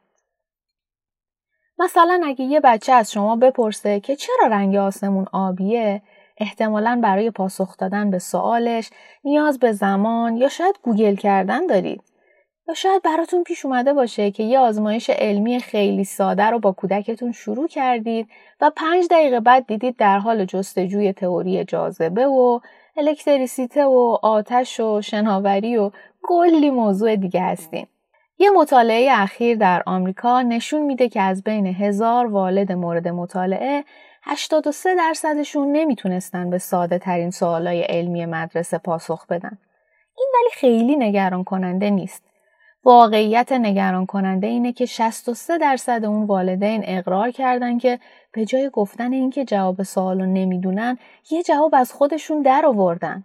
مثلا 1.79 2.21
اگه 2.25 2.45
یه 2.45 2.61
بچه 2.61 2.93
از 2.93 3.13
شما 3.13 3.37
بپرسه 3.37 4.01
که 4.01 4.17
چرا 4.17 4.47
رنگ 4.51 4.77
آسمون 4.77 5.27
آبیه 5.33 6.03
احتمالا 6.37 7.01
برای 7.03 7.31
پاسخ 7.31 7.77
دادن 7.77 8.11
به 8.11 8.19
سوالش 8.19 8.91
نیاز 9.25 9.59
به 9.59 9.73
زمان 9.73 10.37
یا 10.37 10.49
شاید 10.49 10.79
گوگل 10.83 11.15
کردن 11.15 11.67
دارید. 11.67 12.03
یا 12.69 12.75
شاید 12.75 13.03
براتون 13.03 13.43
پیش 13.43 13.65
اومده 13.65 13.93
باشه 13.93 14.31
که 14.31 14.43
یه 14.43 14.59
آزمایش 14.59 15.11
علمی 15.11 15.61
خیلی 15.61 16.05
ساده 16.05 16.45
رو 16.45 16.59
با 16.59 16.73
کودکتون 16.73 17.33
شروع 17.33 17.69
کردید 17.69 18.29
و 18.61 18.71
پنج 18.77 19.07
دقیقه 19.11 19.41
بعد 19.41 19.67
دیدید 19.67 19.97
در 19.97 20.19
حال 20.19 20.45
جستجوی 20.45 21.13
تئوری 21.13 21.65
جاذبه 21.65 22.27
و 22.27 22.61
الکتریسیته 22.97 23.85
و 23.85 24.19
آتش 24.23 24.81
و 24.81 25.01
شناوری 25.01 25.77
و 25.77 25.91
کلی 26.23 26.71
موضوع 26.71 27.17
دیگه 27.17 27.43
هستین. 27.43 27.87
یه 28.39 28.51
مطالعه 28.51 29.09
اخیر 29.13 29.57
در 29.57 29.83
آمریکا 29.87 30.43
نشون 30.43 30.83
میده 30.83 31.09
که 31.09 31.21
از 31.21 31.43
بین 31.43 31.67
هزار 31.67 32.27
والد 32.27 32.73
مورد 32.73 33.09
مطالعه 33.09 33.85
83 34.23 34.95
درصدشون 34.95 35.73
نمی‌تونستن 35.73 36.51
به 36.51 36.59
ساده 36.59 36.99
ترین 36.99 37.31
سوالای 37.31 37.83
علمی 37.83 38.27
مدرسه 38.27 38.79
پاسخ 38.79 39.27
بدن. 39.27 39.59
این 40.19 40.29
ولی 40.35 40.51
خیلی 40.53 40.97
نگران 40.97 41.45
کننده 41.45 41.91
نیست. 41.91 42.28
واقعیت 42.89 43.53
نگران 43.53 44.07
کننده 44.07 44.47
اینه 44.47 44.73
که 44.73 44.87
63 44.87 45.59
درصد 45.59 46.05
اون 46.05 46.27
والدین 46.27 46.83
اقرار 46.87 47.31
کردن 47.31 47.79
که 47.79 47.99
به 48.33 48.45
جای 48.45 48.71
گفتن 48.73 49.13
اینکه 49.13 49.45
جواب 49.45 49.83
سوالو 49.83 50.27
نمی‌دونن 50.27 50.99
یه 51.31 51.43
جواب 51.43 51.75
از 51.75 51.93
خودشون 51.93 52.43
در 52.43 52.67
آوردن. 52.67 53.25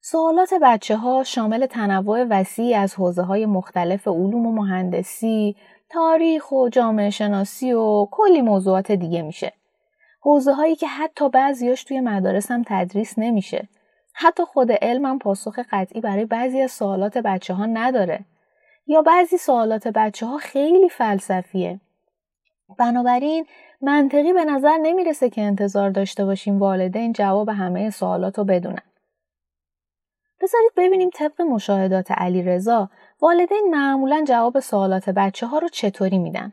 سوالات 0.00 0.54
بچه 0.62 0.96
ها 0.96 1.24
شامل 1.24 1.66
تنوع 1.66 2.24
وسیعی 2.30 2.74
از 2.74 2.94
حوزه 2.94 3.22
های 3.22 3.46
مختلف 3.46 4.08
علوم 4.08 4.46
و 4.46 4.52
مهندسی، 4.52 5.56
تاریخ 5.90 6.52
و 6.52 6.68
جامعه 6.68 7.10
شناسی 7.10 7.72
و 7.72 8.06
کلی 8.10 8.42
موضوعات 8.42 8.92
دیگه 8.92 9.22
میشه. 9.22 9.52
حوزه 10.20 10.52
هایی 10.52 10.76
که 10.76 10.86
حتی 10.86 11.28
بعضیاش 11.28 11.84
توی 11.84 12.00
مدارس 12.00 12.50
هم 12.50 12.62
تدریس 12.66 13.18
نمیشه. 13.18 13.68
حتی 14.12 14.44
خود 14.44 14.72
علمم 14.72 15.18
پاسخ 15.18 15.58
قطعی 15.70 16.00
برای 16.00 16.24
بعضی 16.24 16.60
از 16.60 16.70
سوالات 16.70 17.18
بچه 17.18 17.54
ها 17.54 17.66
نداره. 17.66 18.24
یا 18.86 19.02
بعضی 19.02 19.36
سوالات 19.36 19.88
بچه 19.88 20.26
ها 20.26 20.38
خیلی 20.38 20.88
فلسفیه. 20.88 21.80
بنابراین 22.78 23.46
منطقی 23.80 24.32
به 24.32 24.44
نظر 24.44 24.76
نمی‌رسه 24.82 25.30
که 25.30 25.42
انتظار 25.42 25.90
داشته 25.90 26.24
باشیم 26.24 26.58
والدین 26.58 27.12
جواب 27.12 27.48
همه 27.48 27.90
سوالات 27.90 28.38
رو 28.38 28.44
بدونن. 28.44 28.82
بذارید 30.42 30.72
ببینیم 30.76 31.10
طبق 31.14 31.42
مشاهدات 31.42 32.10
علی 32.10 32.42
رضا 32.42 32.90
والدین 33.20 33.68
معمولا 33.70 34.24
جواب 34.28 34.60
سوالات 34.60 35.10
بچه 35.10 35.46
ها 35.46 35.58
رو 35.58 35.68
چطوری 35.68 36.18
میدن؟ 36.18 36.52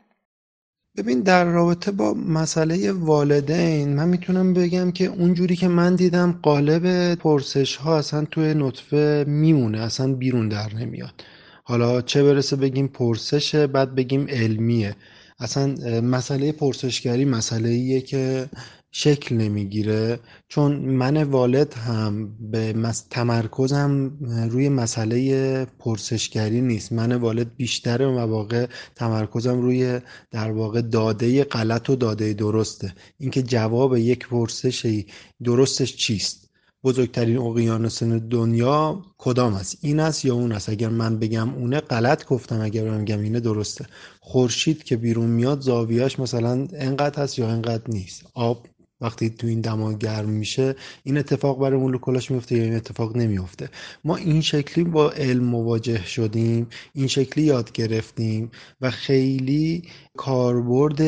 ببین 0.96 1.20
در 1.20 1.44
رابطه 1.44 1.90
با 1.90 2.14
مسئله 2.14 2.92
والدین 2.92 3.96
من 3.96 4.08
می‌تونم 4.08 4.54
بگم 4.54 4.92
که 4.92 5.04
اونجوری 5.04 5.56
که 5.56 5.68
من 5.68 5.94
دیدم 5.96 6.40
قالب 6.42 7.14
پرسش 7.14 7.76
ها 7.76 7.98
اصلا 7.98 8.24
توی 8.24 8.54
نطفه 8.54 9.24
میمونه 9.28 9.80
اصلا 9.80 10.14
بیرون 10.14 10.48
در 10.48 10.74
نمیاد 10.74 11.24
حالا 11.70 12.02
چه 12.02 12.22
برسه 12.22 12.56
بگیم 12.56 12.88
پرسشه 12.88 13.66
بعد 13.66 13.94
بگیم 13.94 14.26
علمیه. 14.28 14.96
اصلا 15.38 15.66
مسئله 16.00 16.52
پرسشگری 16.52 17.24
مسئله 17.24 17.68
ایه 17.68 18.00
که 18.00 18.48
شکل 18.90 19.36
نمی‌گیره. 19.36 20.20
چون 20.48 20.76
من 20.76 21.22
والد 21.22 21.74
هم 21.74 22.36
به 22.50 22.74
تمرکزم 23.10 24.18
روی 24.50 24.68
مسئله 24.68 25.64
پرسشگری 25.64 26.60
نیست. 26.60 26.92
من 26.92 27.12
والد 27.12 27.56
بیشتر 27.56 28.06
مواقع 28.06 28.66
تمرکزم 28.94 29.60
روی 29.60 30.00
در 30.30 30.50
واقع 30.50 30.80
داده 30.80 31.44
غلط 31.44 31.90
و 31.90 31.96
داده 31.96 32.32
درسته. 32.32 32.94
اینکه 33.18 33.42
جواب 33.42 33.96
یک 33.96 34.28
پرسشی 34.28 35.06
درستش 35.44 35.96
چیست؟ 35.96 36.49
بزرگترین 36.84 37.38
اقیانوس 37.38 38.02
دنیا 38.02 39.02
کدام 39.18 39.54
است؟ 39.54 39.78
این 39.80 40.00
است 40.00 40.24
یا 40.24 40.34
اون 40.34 40.52
است؟ 40.52 40.68
اگر 40.68 40.88
من 40.88 41.18
بگم 41.18 41.54
اونه 41.54 41.80
غلط 41.80 42.26
گفتم. 42.26 42.60
اگر 42.60 42.90
من 42.90 43.04
بگم 43.04 43.20
اینه 43.20 43.40
درسته. 43.40 43.86
خورشید 44.20 44.84
که 44.84 44.96
بیرون 44.96 45.30
میاد 45.30 45.60
زاویهش 45.60 46.18
مثلا 46.18 46.68
انقدر 46.72 47.22
هست 47.22 47.38
یا 47.38 47.48
انقدر 47.48 47.82
نیست. 47.88 48.26
آب 48.34 48.66
وقتی 49.00 49.30
تو 49.30 49.46
این 49.46 49.60
دما 49.60 49.92
گرم 49.92 50.28
میشه 50.28 50.76
این 51.04 51.18
اتفاق 51.18 51.58
برای 51.58 51.80
مولکولاش 51.80 52.30
میفته 52.30 52.56
یا 52.56 52.62
این 52.62 52.74
اتفاق 52.74 53.16
نمیفته؟ 53.16 53.68
ما 54.04 54.16
این 54.16 54.40
شکلی 54.40 54.84
با 54.84 55.10
علم 55.10 55.44
مواجه 55.44 56.06
شدیم 56.06 56.66
این 56.94 57.06
شکلی 57.06 57.44
یاد 57.44 57.72
گرفتیم 57.72 58.50
و 58.80 58.90
خیلی 58.90 59.82
کاربرد 60.16 61.00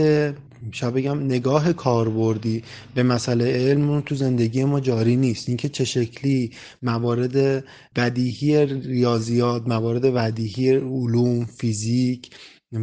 شاید 0.71 0.95
بگم 0.95 1.25
نگاه 1.25 1.73
کاربردی 1.73 2.63
به 2.95 3.03
مسئله 3.03 3.45
علم 3.53 4.01
تو 4.01 4.15
زندگی 4.15 4.65
ما 4.65 4.81
جاری 4.81 5.17
نیست. 5.17 5.49
اینکه 5.49 5.69
چه 5.69 5.85
شکلی 5.85 6.51
موارد 6.83 7.65
بدیهی 7.97 8.67
ریاضیات 8.67 9.69
موارد 9.69 10.03
بدیهی 10.15 10.71
علوم 10.77 11.45
فیزیک 11.45 12.31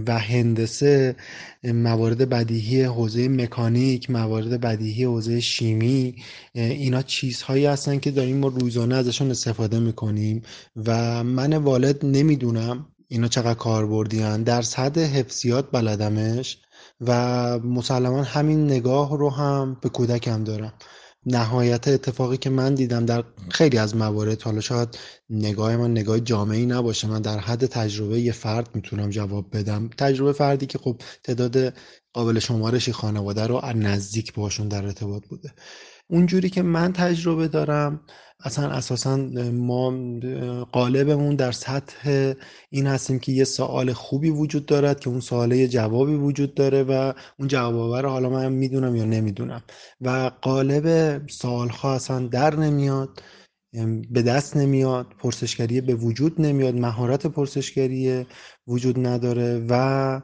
و 0.07 0.19
هندسه 0.19 1.15
موارد 1.63 2.29
بدیهی 2.29 2.83
حوزه 2.83 3.27
مکانیک 3.27 4.09
موارد 4.09 4.61
بدیهی 4.61 5.03
حوزه 5.03 5.39
شیمی 5.39 6.15
اینا 6.53 7.01
چیزهایی 7.01 7.65
هستن 7.65 7.99
که 7.99 8.11
داریم 8.11 8.37
ما 8.37 8.47
روزانه 8.47 8.95
ازشون 8.95 9.31
استفاده 9.31 9.79
می‌کنیم 9.79 10.41
و 10.85 11.23
من 11.23 11.53
والد 11.53 12.05
نمی‌دونم 12.05 12.85
اینا 13.07 13.27
چقدر 13.27 13.53
کاربردی 13.53 14.19
در 14.43 14.61
صد 14.61 14.97
حفظیات 14.97 15.71
بلدمش. 15.71 16.57
و 17.01 17.13
مسلما 17.59 18.23
همین 18.23 18.65
نگاه 18.65 19.17
رو 19.17 19.29
هم 19.29 19.77
به 19.81 19.89
کودکم 19.89 20.43
دارم. 20.43 20.73
نهایت 21.25 21.87
اتفاقی 21.87 22.37
که 22.37 22.49
من 22.49 22.75
دیدم 22.75 23.05
در 23.05 23.23
خیلی 23.51 23.77
از 23.77 23.95
موارد 23.95 24.41
حالا 24.41 24.61
شاید 24.61 24.97
نگاه 25.29 25.77
من 25.77 25.91
نگاه 25.91 26.19
جامعی 26.19 26.65
نباشه 26.65 27.07
من 27.07 27.21
در 27.21 27.39
حد 27.39 27.65
تجربه 27.65 28.21
یه 28.21 28.31
فرد 28.31 28.75
می‌تونم 28.75 29.09
جواب 29.09 29.57
بدم. 29.57 29.89
تجربه 29.97 30.33
فردی 30.33 30.65
که 30.65 30.77
خب 30.77 31.01
تعداد 31.23 31.73
قابل 32.13 32.39
شمارشی 32.39 32.91
خانواده 32.91 33.47
رو 33.47 33.61
نزدیک 33.75 34.33
باشون 34.33 34.67
در 34.67 34.85
ارتباط 34.85 35.27
بوده. 35.27 35.53
اونجوری 36.11 36.49
که 36.49 36.61
من 36.61 36.93
تجربه 36.93 37.47
دارم 37.47 37.99
اصلا 38.43 38.69
اساسا 38.69 39.17
ما 39.53 39.93
قالبمون 40.71 41.35
در 41.35 41.51
سطح 41.51 42.33
این 42.69 42.87
هستیم 42.87 43.19
که 43.19 43.31
یه 43.31 43.43
سوال 43.43 43.93
خوبی 43.93 44.29
وجود 44.29 44.65
دارد 44.65 44.99
که 44.99 45.09
اون 45.09 45.19
سواله 45.19 45.57
یه 45.57 45.67
جوابی 45.67 46.13
وجود 46.13 46.53
داره 46.55 46.83
و 46.83 47.13
اون 47.39 47.47
جواب 47.47 47.95
رو 47.95 48.09
حالا 48.09 48.29
من 48.29 48.51
می‌دونم 48.51 48.95
یا 48.95 49.05
نمی‌دونم. 49.05 49.63
و 50.01 50.31
قالب 50.41 51.27
سوالها 51.27 51.93
اصلا 51.95 52.27
در 52.27 52.55
نمیاد 52.55 53.23
به 54.09 54.21
دست 54.21 54.57
نمیاد 54.57 55.07
پرسشگری 55.19 55.81
به 55.81 55.95
وجود 55.95 56.41
نمیاد 56.41 56.75
مهارت 56.75 57.27
پرسشگری 57.27 58.25
وجود 58.67 59.07
نداره 59.07 59.65
و 59.69 60.21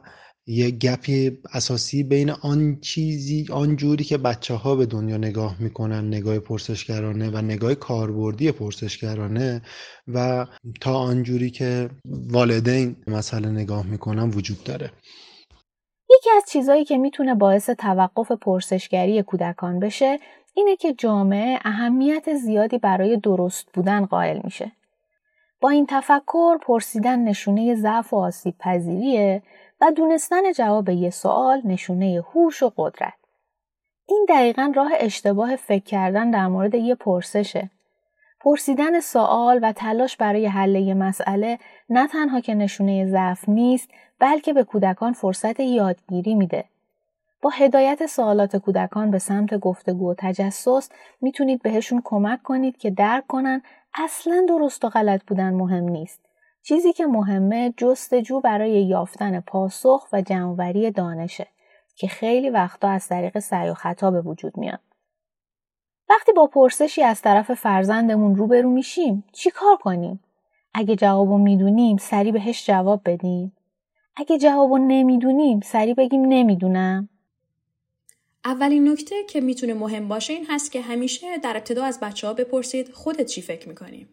یه 0.48 0.70
گپی 0.70 1.38
اساسی 1.52 2.02
بین 2.02 2.30
آن 2.30 2.78
چیزی 2.80 3.46
آن 3.52 3.76
جوری 3.76 4.04
که 4.04 4.18
بچه 4.18 4.54
ها 4.54 4.76
به 4.76 4.86
دنیا 4.86 5.16
نگاه 5.16 5.56
می‌کنن 5.58 6.06
نگاه 6.06 6.38
پرسشگرانه 6.38 7.30
و 7.30 7.36
نگاه 7.36 7.74
کاربردی 7.74 8.52
پرسشگرانه 8.52 9.62
و 10.08 10.46
تا 10.80 10.94
آن 10.94 11.22
جوری 11.22 11.50
که 11.50 11.90
والدین 12.04 12.96
مسئله 13.06 13.48
نگاه 13.48 13.86
می‌کنن 13.86 14.30
وجود 14.30 14.64
داره 14.64 14.90
یکی 16.10 16.30
از 16.36 16.44
چیزهایی 16.48 16.84
که 16.84 16.98
می‌تونه 16.98 17.34
باعث 17.34 17.70
توقف 17.70 18.32
پرسشگری 18.32 19.22
کودکان 19.22 19.80
بشه 19.80 20.18
اینه 20.54 20.76
که 20.76 20.92
جامعه 20.92 21.58
اهمیت 21.64 22.34
زیادی 22.34 22.78
برای 22.78 23.16
درست 23.16 23.66
بودن 23.74 24.06
قائل 24.06 24.40
میشه. 24.44 24.72
با 25.60 25.70
این 25.70 25.86
تفکر 25.88 26.58
پرسیدن 26.58 27.18
نشونه 27.18 27.74
ضعف 27.74 28.12
و 28.12 28.16
آسیب 28.16 28.54
پذیریه 28.58 29.42
و 29.80 29.90
دونستن 29.90 30.52
جواب 30.52 30.88
یه 30.88 31.10
سوال 31.10 31.62
نشونه 31.64 32.24
هوش 32.32 32.62
و 32.62 32.72
قدرت. 32.76 33.14
این 34.08 34.26
دقیقا 34.28 34.72
راه 34.76 34.90
اشتباه 34.98 35.56
فکر 35.56 35.84
کردن 35.84 36.30
در 36.30 36.46
مورد 36.46 36.74
یه 36.74 36.94
پرسشه. 36.94 37.70
پرسیدن 38.40 39.00
سوال 39.00 39.60
و 39.62 39.72
تلاش 39.72 40.16
برای 40.16 40.46
حل 40.46 40.74
یه 40.74 40.94
مسئله 40.94 41.58
نه 41.88 42.06
تنها 42.08 42.40
که 42.40 42.54
نشونه 42.54 43.06
ضعف 43.06 43.48
نیست 43.48 43.90
بلکه 44.18 44.52
به 44.52 44.64
کودکان 44.64 45.12
فرصت 45.12 45.60
یادگیری 45.60 46.34
میده. 46.34 46.64
با 47.42 47.50
هدایت 47.50 48.06
سوالات 48.06 48.56
کودکان 48.56 49.10
به 49.10 49.18
سمت 49.18 49.54
گفتگو 49.54 50.10
و 50.10 50.14
تجسس 50.18 50.90
می‌تونید 51.20 51.62
بهشون 51.62 52.02
کمک 52.04 52.42
کنید 52.42 52.76
که 52.76 52.90
درک 52.90 53.26
کنن 53.26 53.62
اصلا 53.94 54.46
درست 54.48 54.84
و 54.84 54.88
غلط 54.88 55.24
بودن 55.24 55.54
مهم 55.54 55.88
نیست. 55.88 56.25
چیزی 56.68 56.92
که 56.92 57.06
مهمه 57.06 57.74
جستجو 57.76 58.40
برای 58.40 58.86
یافتن 58.86 59.40
پاسخ 59.40 60.08
و 60.12 60.22
جمعوری 60.22 60.90
دانشه 60.90 61.46
که 61.96 62.08
خیلی 62.08 62.50
وقتا 62.50 62.88
از 62.88 63.08
طریق 63.08 63.38
سعی 63.38 63.70
و 63.70 63.74
خطا 63.74 64.10
به 64.10 64.20
وجود 64.20 64.56
میاد. 64.56 64.80
وقتی 66.08 66.32
با 66.32 66.46
پرسشی 66.46 67.02
از 67.02 67.22
طرف 67.22 67.54
فرزندمون 67.54 68.36
روبرو 68.36 68.70
میشیم 68.70 69.24
چی 69.32 69.50
کار 69.50 69.76
کنیم؟ 69.76 70.20
اگه 70.74 70.96
جوابو 70.96 71.38
می‌دونیم 71.38 71.96
سری 71.96 72.32
بهش 72.32 72.66
جواب 72.66 73.00
بدیم؟ 73.04 73.56
اگه 74.16 74.38
جوابو 74.38 74.78
نمی‌دونیم 74.78 75.60
سری 75.60 75.94
بگیم 75.94 76.24
نمی‌دونم؟ 76.24 77.08
اولین 78.44 78.88
نکته 78.88 79.24
که 79.24 79.40
می‌تونه 79.40 79.74
مهم 79.74 80.08
باشه 80.08 80.32
این 80.32 80.46
هست 80.50 80.72
که 80.72 80.80
همیشه 80.80 81.38
در 81.38 81.56
ابتدا 81.56 81.84
از 81.84 82.00
بچه 82.00 82.26
ها 82.26 82.34
بپرسید 82.34 82.92
خودت 82.92 83.26
چی 83.26 83.42
فکر 83.42 83.68
می‌کنی؟ 83.68 84.08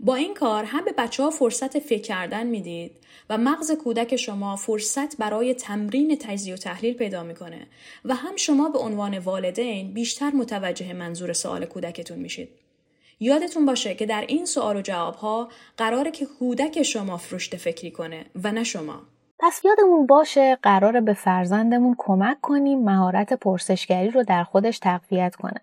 با 0.00 0.14
این 0.14 0.34
کار 0.34 0.64
هم 0.64 0.84
به 0.84 0.92
بچه 0.98 1.22
ها 1.22 1.30
فرصت 1.30 1.78
فکر 1.78 2.02
کردن 2.02 2.46
می‌دید 2.46 2.92
و 3.30 3.38
مغز 3.38 3.72
کودک 3.72 4.16
شما 4.16 4.56
فرصت 4.56 5.16
برای 5.16 5.54
تمرین 5.54 6.16
تجزیه 6.18 6.54
و 6.54 6.56
تحلیل 6.56 6.94
پیدا 6.94 7.22
می‌کنه 7.22 7.66
و 8.04 8.14
هم 8.14 8.36
شما 8.36 8.68
به 8.68 8.78
عنوان 8.78 9.18
والدین 9.18 9.92
بیشتر 9.94 10.30
متوجه 10.30 10.92
منظور 10.92 11.32
سوال 11.32 11.64
کودکتون 11.64 12.18
میشید. 12.18 12.48
یادتون 13.20 13.66
باشه 13.66 13.94
که 13.94 14.06
در 14.06 14.24
این 14.28 14.46
سوال 14.46 14.76
و 14.76 14.82
جواب 14.82 15.14
ها 15.14 15.48
قراره 15.76 16.10
که 16.10 16.26
کودک 16.26 16.82
شما 16.82 17.16
فرشته 17.16 17.56
فکری 17.56 17.90
کنه 17.90 18.24
و 18.44 18.52
نه 18.52 18.64
شما. 18.64 19.02
پس 19.38 19.60
یادمون 19.64 20.06
باشه 20.06 20.58
قراره 20.62 21.00
به 21.00 21.12
فرزندمون 21.12 21.94
کمک 21.98 22.40
کنیم 22.40 22.84
مهارت 22.84 23.32
پرسشگری 23.32 24.10
رو 24.10 24.22
در 24.22 24.44
خودش 24.44 24.78
تقویت 24.78 25.36
کنه. 25.36 25.60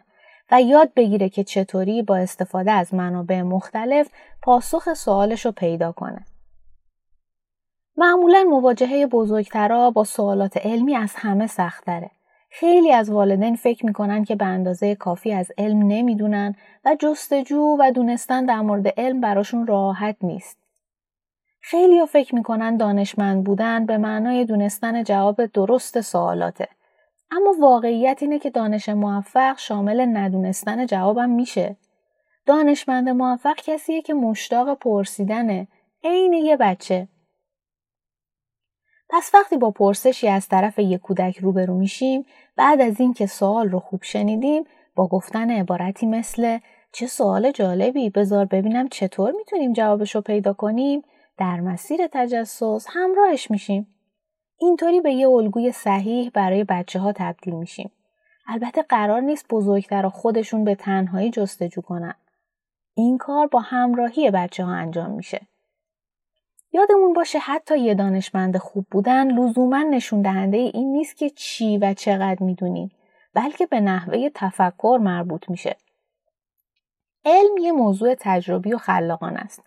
و 0.51 0.61
یاد 0.61 0.93
بگیره 0.95 1.29
که 1.29 1.43
چطوری 1.43 2.01
با 2.01 2.17
استفاده 2.17 2.71
از 2.71 2.93
منابع 2.93 3.41
مختلف 3.41 4.09
پاسخ 4.41 4.93
سوالش 4.93 5.45
رو 5.45 5.51
پیدا 5.51 5.91
کنه. 5.91 6.25
معمولا 7.97 8.43
مواجهه 8.49 9.05
بزرگترا 9.05 9.91
با 9.91 10.03
سوالات 10.03 10.57
علمی 10.57 10.95
از 10.95 11.13
همه 11.15 11.47
سختره. 11.47 12.11
خیلی 12.49 12.91
از 12.91 13.09
والدین 13.09 13.55
فکر 13.55 13.85
می‌کنن 13.85 14.23
که 14.23 14.35
به 14.35 14.45
اندازه 14.45 14.95
کافی 14.95 15.33
از 15.33 15.51
علم 15.57 15.87
نمی‌دونن 15.87 16.55
و 16.85 16.95
جستجو 16.99 17.77
و 17.79 17.91
دونستن 17.91 18.45
در 18.45 18.61
مورد 18.61 18.87
علم 18.87 19.21
براشون 19.21 19.67
راحت 19.67 20.15
نیست. 20.21 20.57
خیلی 21.61 21.99
ها 21.99 22.05
فکر 22.05 22.35
می‌کنن 22.35 22.77
دانشمند 22.77 23.43
بودن 23.43 23.85
به 23.85 23.97
معنای 23.97 24.45
دونستن 24.45 25.03
جواب 25.03 25.45
درست 25.45 26.01
سوالاته. 26.01 26.67
اما 27.31 27.55
واقعیت 27.59 28.17
اینه 28.21 28.39
که 28.39 28.49
دانش 28.49 28.89
موفق 28.89 29.57
شامل 29.57 30.17
ندونستن 30.17 30.85
جوابم 30.85 31.29
میشه. 31.29 31.77
دانشمند 32.45 33.09
موفق 33.09 33.55
کسیه 33.55 34.01
که 34.01 34.13
مشتاق 34.13 34.77
پرسیدنه 34.77 35.67
عین 36.03 36.33
یه 36.33 36.57
بچه. 36.57 37.07
پس 39.09 39.31
وقتی 39.33 39.57
با 39.57 39.71
پرسشی 39.71 40.27
از 40.27 40.47
طرف 40.47 40.79
یک 40.79 41.01
کودک 41.01 41.37
روبرو 41.37 41.77
میشیم 41.77 42.25
بعد 42.55 42.81
از 42.81 42.99
اینکه 42.99 43.25
سوال 43.25 43.69
رو 43.69 43.79
خوب 43.79 44.03
شنیدیم 44.03 44.63
با 44.95 45.07
گفتن 45.07 45.51
عبارتی 45.51 46.05
مثل 46.05 46.59
چه 46.91 47.07
سوال 47.07 47.51
جالبی 47.51 48.09
بذار 48.09 48.45
ببینم 48.45 48.87
چطور 48.87 49.31
می‌تونیم 49.31 49.73
جوابش 49.73 50.15
رو 50.15 50.21
پیدا 50.21 50.53
کنیم 50.53 51.01
در 51.37 51.59
مسیر 51.59 52.07
تجسس 52.11 52.85
همراهش 52.89 53.51
میشیم. 53.51 53.94
اینطوری 54.57 55.01
به 55.01 55.13
یه 55.13 55.29
الگوی 55.29 55.71
صحیح 55.71 56.31
برای 56.33 56.63
بچه 56.63 56.99
ها 56.99 57.13
تبدیل 57.15 57.53
میشیم. 57.53 57.91
البته 58.47 58.81
قرار 58.81 59.21
نیست 59.21 59.45
بزرگتر 59.49 60.09
خودشون 60.09 60.63
به 60.63 60.75
تنهایی 60.75 61.29
جستجو 61.29 61.81
کنن. 61.81 62.15
این 62.93 63.17
کار 63.17 63.47
با 63.47 63.59
همراهی 63.59 64.31
بچه 64.31 64.63
ها 64.63 64.71
انجام 64.71 65.11
میشه. 65.11 65.41
یادمون 66.73 67.13
باشه 67.13 67.39
حتی 67.39 67.79
یه 67.79 67.95
دانشمند 67.95 68.57
خوب 68.57 68.85
بودن 68.91 69.31
لزوما 69.31 69.83
نشون 69.83 70.21
دهنده 70.21 70.57
این 70.57 70.91
نیست 70.91 71.17
که 71.17 71.29
چی 71.29 71.77
و 71.77 71.93
چقدر 71.93 72.43
می‌دونیم 72.43 72.91
بلکه 73.33 73.65
به 73.65 73.79
نحوه 73.79 74.29
تفکر 74.35 74.99
مربوط 75.01 75.49
میشه. 75.49 75.77
علم 77.25 77.57
یه 77.57 77.71
موضوع 77.71 78.15
تجربی 78.19 78.73
و 78.73 78.77
خلاقانه 78.77 79.39
است. 79.39 79.63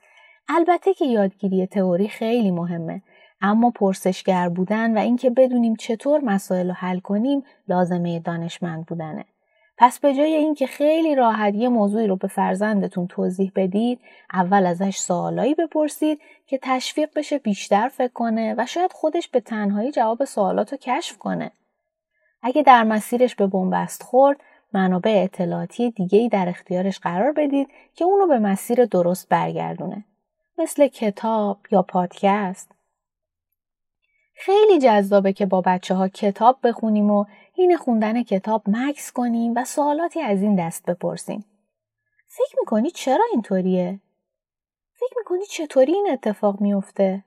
البته 0.49 0.95
که 0.95 1.07
یادگیری 1.07 1.67
تئوری 1.67 2.09
خیلی 2.09 2.51
مهمه 2.51 3.03
اما 3.41 3.71
پرسشگر 3.71 4.49
بودن 4.49 4.97
و 4.97 5.01
اینکه 5.01 5.31
بدونیم 5.31 5.77
چطور 5.77 6.21
مسائل 6.21 6.69
رو 6.69 6.75
حل 6.75 6.99
کنیم 6.99 7.43
لازمه 7.69 8.19
دانشمند 8.19 8.87
بودنه. 8.87 9.25
پس 9.79 9.99
به 9.99 10.15
جای 10.15 10.35
اینکه 10.35 10.67
خیلی 10.67 11.15
راحت 11.15 11.55
یه 11.55 11.69
موضوعی 11.69 12.07
رو 12.07 12.17
به 12.17 12.29
فرزندتون 12.29 13.07
توضیح 13.07 13.53
بدید 13.55 14.01
اول 14.33 14.67
ازش 14.67 14.97
سوالایی 14.97 15.55
بپرسید 15.55 16.21
که 16.47 16.59
تشویق 16.63 17.11
بشه 17.17 17.39
بیشتر 17.39 17.89
فکر 17.89 18.13
کنه 18.13 18.55
و 18.59 18.67
شاید 18.67 18.93
خودش 18.93 19.29
به 19.29 19.41
تنهایی 19.41 19.93
جواب 19.93 20.25
سوالات 20.25 20.73
رو 20.73 20.79
کشف 20.79 21.19
کنه. 21.19 21.51
اگه 22.43 22.63
در 22.63 22.85
مسیرش 22.85 23.35
به 23.35 23.47
بنبست 23.47 24.03
خورد 24.03 24.41
منابع 24.73 25.21
اطلاعاتی 25.25 25.91
دیگهی 25.91 26.29
در 26.29 26.49
اختیارش 26.49 26.99
قرار 26.99 27.33
بدید 27.33 27.69
که 27.95 28.05
اونو 28.05 28.27
به 28.27 28.39
مسیر 28.39 28.85
درست 28.85 29.29
برگردونه. 29.29 30.05
مثل 30.59 30.89
کتاب 30.89 31.59
یا 31.71 31.83
پادکست 31.83 32.78
خیلی 34.41 34.79
جذابه 34.79 35.33
که 35.33 35.47
با 35.47 35.61
بچه 35.61 35.95
ها 35.95 36.09
کتاب 36.09 36.59
بخونیم 36.63 37.11
و 37.11 37.25
این 37.55 37.77
خوندن 37.77 38.23
کتاب 38.23 38.63
مکس 38.67 39.13
کنیم 39.13 39.53
و 39.57 39.65
سوالاتی 39.65 40.21
از 40.21 40.43
این 40.43 40.67
دست 40.67 40.87
بپرسیم. 40.87 41.45
فکر 42.27 42.57
می‌کنی 42.61 42.91
چرا 42.91 43.25
اینطوریه؟ 43.33 44.01
فکر 44.95 45.15
می‌کنی 45.19 45.47
چطوری 45.47 45.93
این 45.93 46.09
اتفاق 46.11 46.61
میفته؟ 46.61 47.25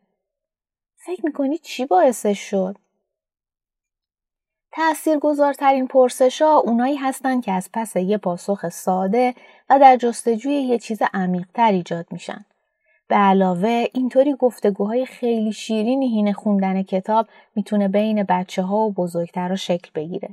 فکر 0.96 1.26
می‌کنی 1.26 1.58
چی 1.58 1.86
باعثش 1.86 2.40
شد؟ 2.40 2.76
تأثیر 4.72 5.20
گذارترین 5.20 5.88
پرسش 5.88 6.42
ها 6.42 6.58
اونایی 6.58 6.96
هستن 6.96 7.42
که 7.42 7.52
از 7.52 7.70
پس 7.74 7.96
یه 7.96 8.18
پاسخ 8.18 8.70
ساده 8.70 9.36
و 9.70 9.80
در 9.80 9.98
جستجوی 9.98 10.54
یه 10.54 10.80
چیز 10.80 11.02
عمیقتر 11.14 11.72
ایجاد 11.72 12.06
میشن. 12.12 12.46
به 13.12 13.18
علاوه 13.18 13.86
اینطوری 13.94 14.36
گفتگوهای 14.40 15.06
خیلی 15.06 15.52
شیرینی 15.52 16.08
هین 16.08 16.34
خوندن 16.34 16.84
کتاب 16.84 17.28
می‌تونه 17.56 17.88
بین 17.88 18.24
بچه 18.24 18.62
ها 18.62 18.78
و 18.78 18.92
بزرگتر 18.92 19.56
شکل 19.56 19.90
بگیره. 19.96 20.30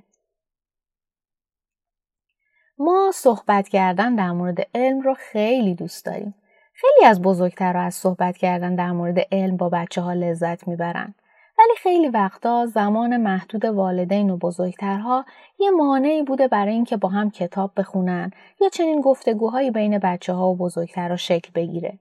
ما 2.78 3.10
صحبت 3.14 3.68
کردن 3.68 4.14
در 4.14 4.30
مورد 4.30 4.68
علم 4.74 5.00
رو 5.00 5.14
خیلی 5.14 5.74
دوست 5.74 6.06
داریم. 6.06 6.34
خیلی 6.74 7.06
از 7.06 7.22
بزرگترها 7.22 7.82
از 7.82 7.94
صحبت 7.94 8.36
کردن 8.36 8.74
در 8.74 8.92
مورد 8.92 9.18
علم 9.32 9.56
با 9.56 9.68
بچه 9.68 10.00
ها 10.00 10.12
لذت 10.12 10.68
می‌برن. 10.68 11.14
ولی 11.58 11.74
خیلی 11.78 12.08
وقتا 12.08 12.66
زمان 12.66 13.16
محدود 13.16 13.64
والدین 13.64 14.30
و 14.30 14.36
بزرگترها 14.36 15.24
یه 15.58 15.70
مانعی 15.70 16.22
بوده 16.22 16.48
برای 16.48 16.72
اینکه 16.72 16.96
با 16.96 17.08
هم 17.08 17.30
کتاب 17.30 17.72
بخونن 17.76 18.30
یا 18.60 18.68
چنین 18.68 19.00
گفتگوهایی 19.00 19.70
بین 19.70 19.98
بچه 19.98 20.32
ها 20.32 20.50
و 20.50 20.56
بزرگترها 20.56 21.16
شکل 21.16 21.50
بگیره. 21.54 21.98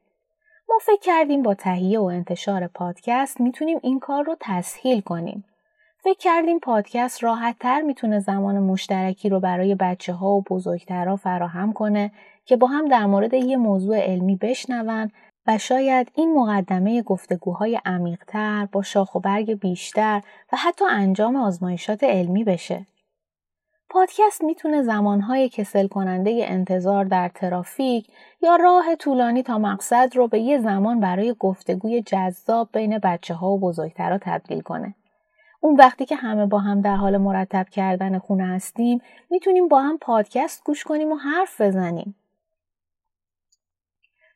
فکر 0.82 1.02
کردیم 1.02 1.44
با 1.44 1.54
تهیه 1.54 2.00
و 2.00 2.04
انتشار 2.04 2.68
پادکست 2.68 3.42
می‌تونیم 3.42 3.80
این 3.84 4.00
کار 4.00 4.24
رو 4.24 4.36
تسهیل 4.40 5.02
کنیم. 5.02 5.46
فکر 6.04 6.18
کردیم 6.20 6.60
پادکست 6.60 7.24
راحت 7.24 7.56
تر 7.60 7.82
می‌تونه 7.82 8.20
زمان 8.20 8.60
مشترکی 8.60 9.30
رو 9.30 9.40
برای 9.40 9.76
بچه 9.76 10.14
ها 10.14 10.30
و 10.30 10.44
بزرگترها 10.50 11.16
فراهم 11.16 11.74
کنه 11.74 12.12
که 12.46 12.58
با 12.58 12.68
هم 12.68 12.88
در 12.88 13.06
مورد 13.06 13.34
یه 13.34 13.58
موضوع 13.58 13.98
علمی 13.98 14.36
بشنون 14.36 15.12
و 15.48 15.58
شاید 15.58 16.12
این 16.16 16.34
مقدمه 16.34 17.02
گفتگوهای 17.02 17.80
عمیقتر 17.86 18.68
با 18.72 18.82
شاخ 18.82 19.16
و 19.16 19.20
برگ 19.20 19.60
بیشتر 19.60 20.22
و 20.54 20.58
حتی 20.58 20.86
انجام 20.90 21.36
آزمایشات 21.36 22.04
علمی 22.04 22.44
بشه. 22.44 22.86
پادکست 23.90 24.44
می‌تونه 24.44 24.84
زمانهای 24.84 25.50
کسل 25.50 25.88
کننده 25.88 26.46
انتظار 26.48 27.06
در 27.06 27.30
ترافیک 27.30 28.08
یا 28.42 28.56
راه 28.56 28.96
طولانی 28.96 29.44
تا 29.44 29.58
مقصد 29.58 30.12
رو 30.16 30.28
به 30.28 30.40
یه 30.40 30.60
زمان 30.60 31.00
برای 31.00 31.36
گفتگوی 31.40 32.02
جذاب 32.02 32.70
بین 32.74 32.98
بچه 32.98 33.34
ها 33.34 33.50
و 33.50 33.60
بزرگترها 33.60 34.18
تبدیل 34.22 34.62
کنه. 34.62 34.96
اون 35.60 35.76
وقتی 35.76 36.06
که 36.06 36.16
همه 36.16 36.46
با 36.46 36.60
هم 36.60 36.82
در 36.82 36.96
حال 36.96 37.18
مرتب 37.18 37.70
کردن 37.70 38.20
خونه 38.20 38.46
هستیم 38.48 39.02
می‌تونیم 39.30 39.68
با 39.68 39.82
هم 39.82 39.98
پادکست 39.98 40.64
گوش 40.64 40.84
کنیم 40.84 41.12
و 41.12 41.16
حرف 41.16 41.62
بزنیم. 41.62 42.16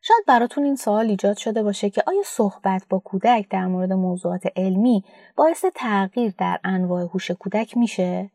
شاید 0.04 0.24
براتون 0.26 0.64
این 0.64 0.76
سوال 0.76 1.06
ایجاد 1.06 1.36
شده 1.36 1.62
باشه 1.62 1.90
که 1.90 2.02
آیا 2.06 2.22
صحبت 2.24 2.82
با 2.88 2.98
کودک 2.98 3.46
در 3.50 3.66
مورد 3.66 3.92
موضوعات 3.92 4.42
علمی 4.56 5.04
باعث 5.36 5.64
تغییر 5.74 6.34
در 6.38 6.60
انواع 6.64 7.02
هوش 7.02 7.30
کودک 7.30 7.76
میشه؟ 7.76 8.30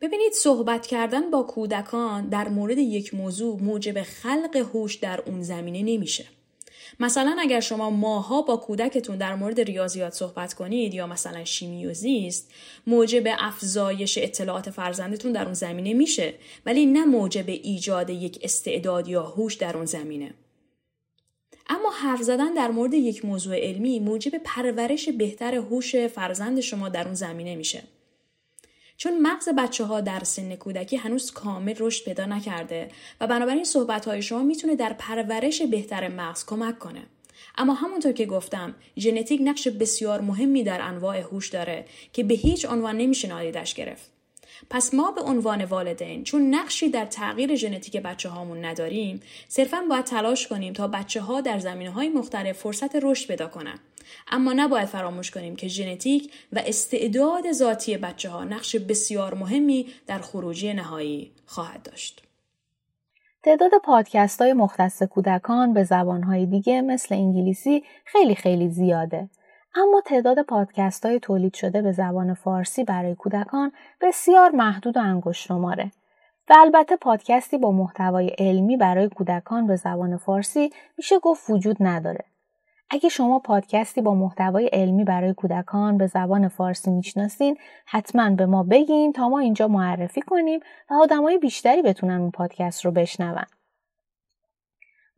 ببینید 0.00 0.32
صحبت 0.32 0.86
کردن 0.86 1.30
با 1.30 1.42
کودکان 1.42 2.28
در 2.28 2.48
مورد 2.48 2.78
یک 2.78 3.14
موضوع 3.14 3.62
موجب 3.62 4.02
خلق 4.02 4.56
هوش 4.56 4.94
در 4.94 5.20
اون 5.26 5.42
زمینه 5.42 5.82
نمیشه. 5.82 6.24
مثلا 7.00 7.36
اگر 7.40 7.60
شما 7.60 7.90
ماها 7.90 8.42
با 8.42 8.56
کودکتون 8.56 9.18
در 9.18 9.34
مورد 9.34 9.60
ریاضیات 9.60 10.12
صحبت 10.12 10.54
کنید 10.54 10.94
یا 10.94 11.06
مثلا 11.06 11.44
شیمی 11.44 11.86
و 11.86 11.94
زیست 11.94 12.50
موجب 12.86 13.22
افزایش 13.38 14.18
اطلاعات 14.18 14.70
فرزندتون 14.70 15.32
در 15.32 15.44
اون 15.44 15.54
زمینه 15.54 15.92
میشه 15.92 16.34
ولی 16.66 16.86
نه 16.86 17.04
موجب 17.04 17.48
ایجاد 17.48 18.10
یک 18.10 18.38
استعداد 18.42 19.08
یا 19.08 19.22
هوش 19.22 19.54
در 19.54 19.76
اون 19.76 19.86
زمینه 19.86 20.34
اما 21.68 21.90
حرف 21.90 22.22
زدن 22.22 22.54
در 22.54 22.70
مورد 22.70 22.94
یک 22.94 23.24
موضوع 23.24 23.56
علمی 23.56 24.00
موجب 24.00 24.32
پرورش 24.44 25.08
بهتر 25.08 25.54
هوش 25.54 25.96
فرزند 25.96 26.60
شما 26.60 26.88
در 26.88 27.04
اون 27.04 27.14
زمینه 27.14 27.56
میشه 27.56 27.82
چون 28.96 29.20
مغز 29.22 29.48
بچه 29.48 29.84
ها 29.84 30.00
در 30.00 30.24
سن 30.24 30.56
کودکی 30.56 30.96
هنوز 30.96 31.30
کامل 31.30 31.74
رشد 31.78 32.04
پیدا 32.04 32.26
نکرده 32.26 32.88
و 33.20 33.26
بنابراین 33.26 33.64
صحبت 33.64 34.08
های 34.08 34.22
شما 34.22 34.42
می‌تونه 34.42 34.76
در 34.76 34.92
پرورش 34.92 35.62
بهتر 35.62 36.08
مغز 36.08 36.44
کمک 36.46 36.78
کنه. 36.78 37.02
اما 37.58 37.74
همونطور 37.74 38.12
که 38.12 38.26
گفتم 38.26 38.74
ژنتیک 38.98 39.40
نقش 39.44 39.68
بسیار 39.68 40.20
مهمی 40.20 40.64
در 40.64 40.80
انواع 40.80 41.20
هوش 41.20 41.48
داره 41.48 41.84
که 42.12 42.24
به 42.24 42.34
هیچ 42.34 42.66
عنوان 42.66 42.96
نمیشه 42.96 43.28
نادیدش 43.28 43.74
گرفت. 43.74 44.10
پس 44.70 44.94
ما 44.94 45.10
به 45.10 45.20
عنوان 45.20 45.64
والدین 45.64 46.24
چون 46.24 46.54
نقشی 46.54 46.88
در 46.88 47.06
تغییر 47.06 47.54
ژنتیک 47.54 47.96
بچه 47.96 48.28
هامون 48.28 48.64
نداریم 48.64 49.20
صرفا 49.48 49.84
باید 49.90 50.04
تلاش 50.04 50.46
کنیم 50.46 50.72
تا 50.72 50.88
بچه 50.88 51.20
ها 51.20 51.40
در 51.40 51.58
زمینه 51.58 51.90
های 51.90 52.08
مختلف 52.08 52.58
فرصت 52.58 52.96
رشد 52.96 53.28
پیدا 53.28 53.46
کنند 53.46 53.80
اما 54.28 54.52
نباید 54.52 54.88
فراموش 54.88 55.30
کنیم 55.30 55.56
که 55.56 55.68
ژنتیک 55.68 56.32
و 56.52 56.62
استعداد 56.66 57.52
ذاتی 57.52 57.96
بچه 57.96 58.30
ها 58.30 58.44
نقش 58.44 58.76
بسیار 58.76 59.34
مهمی 59.34 59.86
در 60.06 60.18
خروجی 60.18 60.74
نهایی 60.74 61.32
خواهد 61.46 61.82
داشت. 61.82 62.22
تعداد 63.42 63.70
پادکست 63.84 64.42
های 64.42 64.52
مختص 64.52 65.02
کودکان 65.02 65.72
به 65.72 65.84
زبان 65.84 66.44
دیگه 66.44 66.80
مثل 66.80 67.14
انگلیسی 67.14 67.84
خیلی 68.04 68.34
خیلی 68.34 68.68
زیاده. 68.68 69.28
اما 69.74 70.02
تعداد 70.06 70.42
پادکست 70.42 71.06
های 71.06 71.20
تولید 71.20 71.54
شده 71.54 71.82
به 71.82 71.92
زبان 71.92 72.34
فارسی 72.34 72.84
برای 72.84 73.14
کودکان 73.14 73.72
بسیار 74.00 74.50
محدود 74.50 74.96
و 74.96 75.00
انگشت 75.00 75.46
شماره. 75.46 75.90
و 76.48 76.54
البته 76.58 76.96
پادکستی 76.96 77.58
با 77.58 77.72
محتوای 77.72 78.28
علمی 78.28 78.76
برای 78.76 79.08
کودکان 79.08 79.66
به 79.66 79.76
زبان 79.76 80.16
فارسی 80.16 80.70
میشه 80.98 81.18
گفت 81.18 81.50
وجود 81.50 81.76
نداره. 81.80 82.24
اگه 82.94 83.08
شما 83.08 83.38
پادکستی 83.38 84.00
با 84.00 84.14
محتوای 84.14 84.66
علمی 84.66 85.04
برای 85.04 85.34
کودکان 85.34 85.98
به 85.98 86.06
زبان 86.06 86.48
فارسی 86.48 86.90
می‌شناسین 86.90 87.56
حتما 87.86 88.30
به 88.30 88.46
ما 88.46 88.62
بگین 88.62 89.12
تا 89.12 89.28
ما 89.28 89.38
اینجا 89.38 89.68
معرفی 89.68 90.22
کنیم 90.22 90.60
و 90.90 90.94
آدمای 90.94 91.38
بیشتری 91.38 91.82
بتونن 91.82 92.20
اون 92.20 92.30
پادکست 92.30 92.84
رو 92.84 92.90
بشنون. 92.90 93.44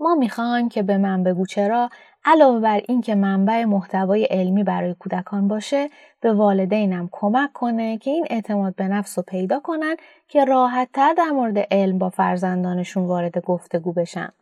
ما 0.00 0.14
می‌خوایم 0.14 0.68
که 0.68 0.82
به 0.82 0.98
من 0.98 1.22
بگو 1.22 1.46
چرا 1.46 1.90
علاوه 2.24 2.60
بر 2.60 2.80
این 2.88 3.00
که 3.00 3.14
منبع 3.14 3.64
محتوای 3.64 4.24
علمی 4.24 4.64
برای 4.64 4.94
کودکان 4.94 5.48
باشه 5.48 5.88
به 6.20 6.32
والدینم 6.32 7.08
کمک 7.12 7.52
کنه 7.52 7.98
که 7.98 8.10
این 8.10 8.26
اعتماد 8.30 8.74
به 8.74 8.88
نفس 8.88 9.18
رو 9.18 9.24
پیدا 9.28 9.60
کنن 9.60 9.96
که 10.28 10.44
راحت 10.44 10.88
تر 10.92 11.14
در 11.14 11.30
مورد 11.30 11.58
علم 11.58 11.98
با 11.98 12.10
فرزندانشون 12.10 13.04
وارد 13.04 13.38
گفتگو 13.38 13.92
بشن. 13.92 14.32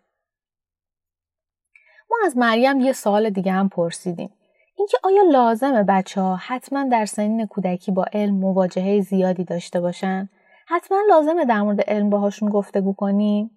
ما 2.14 2.26
از 2.26 2.36
مریم 2.36 2.80
یه 2.80 2.92
سوال 2.92 3.30
دیگه 3.30 3.52
هم 3.52 3.68
پرسیدیم. 3.68 4.30
اینکه 4.76 4.96
آیا 5.02 5.22
لازمه 5.22 5.82
بچه 5.82 6.20
ها 6.20 6.36
حتما 6.36 6.88
در 6.92 7.06
سنین 7.06 7.46
کودکی 7.46 7.92
با 7.92 8.04
علم 8.12 8.34
مواجهه 8.34 9.00
زیادی 9.00 9.44
داشته 9.44 9.80
باشن؟ 9.80 10.28
حتما 10.66 10.98
لازمه 11.08 11.44
در 11.44 11.62
مورد 11.62 11.80
علم 11.80 12.10
باهاشون 12.10 12.48
گفتگو 12.48 12.92
کنیم؟ 12.92 13.50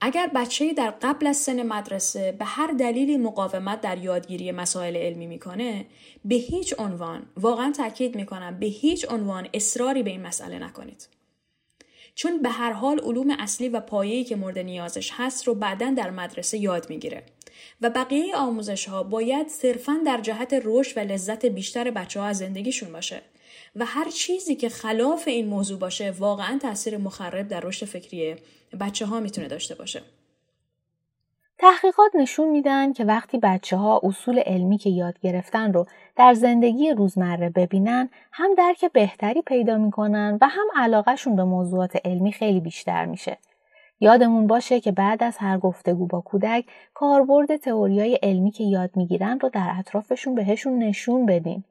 اگر 0.00 0.30
بچه 0.34 0.72
در 0.72 0.90
قبل 1.02 1.26
از 1.26 1.36
سن 1.36 1.62
مدرسه 1.62 2.32
به 2.32 2.44
هر 2.44 2.72
دلیلی 2.72 3.16
مقاومت 3.16 3.80
در 3.80 3.98
یادگیری 3.98 4.52
مسائل 4.52 4.96
علمی 4.96 5.26
می‌کنه 5.26 5.86
به 6.24 6.34
هیچ 6.34 6.74
عنوان 6.78 7.22
واقعا 7.36 7.72
تاکید 7.76 8.16
می‌کنم 8.16 8.58
به 8.58 8.66
هیچ 8.66 9.06
عنوان 9.10 9.48
اصراری 9.54 10.02
به 10.02 10.10
این 10.10 10.22
مسئله 10.22 10.58
نکنید 10.58 11.17
چون 12.18 12.42
به 12.42 12.48
هر 12.48 12.72
حال 12.72 12.98
علوم 13.00 13.30
اصلی 13.38 13.68
و 13.68 13.80
پایه‌ای 13.80 14.24
که 14.24 14.36
مورد 14.36 14.58
نیازش 14.58 15.10
هست 15.12 15.46
رو 15.46 15.54
بعدا 15.54 15.90
در 15.96 16.10
مدرسه 16.10 16.58
یاد 16.58 16.90
می‌گیره 16.90 17.22
و 17.80 17.90
بقیه 17.90 18.36
آموزش 18.36 18.88
ها 18.88 19.02
باید 19.02 19.48
صرفا 19.48 20.00
در 20.06 20.20
جهت 20.20 20.60
رشد 20.64 20.96
و 20.96 21.00
لذت 21.00 21.46
بیشتر 21.46 21.90
بچه 21.90 22.20
ها 22.20 22.26
از 22.26 22.38
زندگیشون 22.38 22.92
باشه 22.92 23.22
و 23.76 23.84
هر 23.84 24.10
چیزی 24.10 24.56
که 24.56 24.68
خلاف 24.68 25.28
این 25.28 25.46
موضوع 25.46 25.78
باشه 25.78 26.10
واقعا 26.10 26.58
تاثیر 26.62 26.96
مخرب 26.96 27.48
در 27.48 27.60
رشد 27.60 27.86
فکری 27.86 28.36
بچه 28.80 29.06
ها 29.06 29.20
می‌تونه 29.20 29.48
داشته 29.48 29.74
باشه. 29.74 30.02
تحقیقات 31.58 32.14
نشون 32.14 32.48
میدن 32.48 32.92
که 32.92 33.04
وقتی 33.04 33.38
بچه 33.38 33.76
ها 33.76 34.00
اصول 34.04 34.38
علمی 34.38 34.78
که 34.78 34.90
یاد 34.90 35.18
گرفتن 35.20 35.72
رو 35.72 35.86
در 36.16 36.34
زندگی 36.34 36.90
روزمره 36.90 37.50
ببینن 37.50 38.08
هم 38.32 38.54
درک 38.54 38.84
بهتری 38.92 39.42
پیدا 39.42 39.78
می‌کنن 39.78 40.38
و 40.40 40.48
هم 40.48 40.66
علاقهشون 40.76 41.36
به 41.36 41.44
موضوعات 41.44 41.96
علمی 42.04 42.32
خیلی 42.32 42.60
بیشتر 42.60 43.04
میشه. 43.04 43.38
یادمون 44.00 44.46
باشه 44.46 44.80
که 44.80 44.92
بعد 44.92 45.22
از 45.22 45.36
هر 45.38 45.58
گفتگو 45.58 46.06
با 46.06 46.20
کودک 46.20 46.64
کاربرد 46.94 47.56
تئوریای 47.56 48.14
علمی 48.22 48.50
که 48.50 48.64
یاد 48.64 48.90
می‌گیرن 48.96 49.40
رو 49.40 49.48
در 49.48 49.74
اطرافشون 49.78 50.34
بهشون 50.34 50.78
نشون 50.78 51.26
بدیم. 51.26 51.64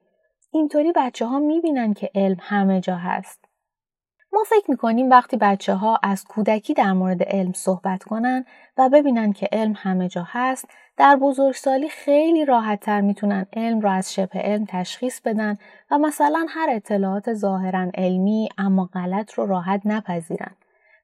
اینطوری 0.51 0.93
بچه 0.95 1.25
ها 1.25 1.39
می‌بینن 1.39 1.93
که 1.93 2.09
علم 2.15 2.37
همه 2.39 2.81
جا 2.81 2.95
هست. 2.95 3.46
ما 4.37 4.43
فکر 4.43 4.71
می‌کنیم 4.71 5.09
وقتی 5.09 5.37
بچه 5.37 5.73
ها 5.73 5.99
از 6.03 6.25
کودکی 6.25 6.73
در 6.73 6.93
مورد 6.93 7.23
علم 7.23 7.53
صحبت 7.53 8.03
کنن 8.03 8.45
و 8.77 8.89
ببینن 8.89 9.33
که 9.33 9.49
علم 9.51 9.73
همه 9.77 10.07
جا 10.07 10.27
هست 10.27 10.67
در 10.97 11.15
بزرگسالی 11.15 11.89
خیلی 11.89 12.45
راحت 12.45 12.79
تر 12.79 13.01
می‌تونن 13.01 13.45
علم 13.53 13.81
را 13.81 13.91
از 13.91 14.13
شبه 14.13 14.39
علم 14.39 14.65
تشخیص 14.67 15.21
بدن 15.21 15.57
و 15.91 15.97
مثلا 15.97 16.45
هر 16.49 16.67
اطلاعات 16.69 17.33
ظاهرا 17.33 17.91
علمی 17.95 18.49
اما 18.57 18.89
غلط 18.93 19.33
رو 19.33 19.45
راحت 19.45 19.81
نپذیرن. 19.85 20.55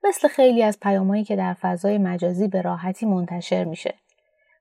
مثل 0.03 0.27
خیلی 0.27 0.63
از 0.63 0.79
پیامهایی 0.79 1.23
که 1.23 1.35
در 1.35 1.53
فضای 1.53 1.97
مجازی 1.97 2.47
به 2.47 2.61
راحتی 2.61 3.05
منتشر 3.05 3.63
میشه. 3.63 3.93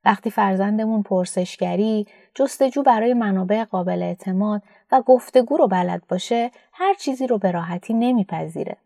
وقتی 0.05 0.31
فرزندمون 0.31 1.03
پرسشگری، 1.03 2.07
جستجو 2.35 2.83
برای 2.83 3.15
منابع 3.15 3.65
قابل 3.65 4.03
اعتماد 4.03 4.63
و 4.93 5.03
گفتگو 5.03 5.57
رو 5.57 5.69
بلد 5.69 6.03
باشه، 6.09 6.51
هر 6.73 6.95
چیزی 6.95 7.27
رو 7.27 7.39
به 7.39 7.51
راحتی 7.51 7.95
نمیپذیره. 7.95 8.77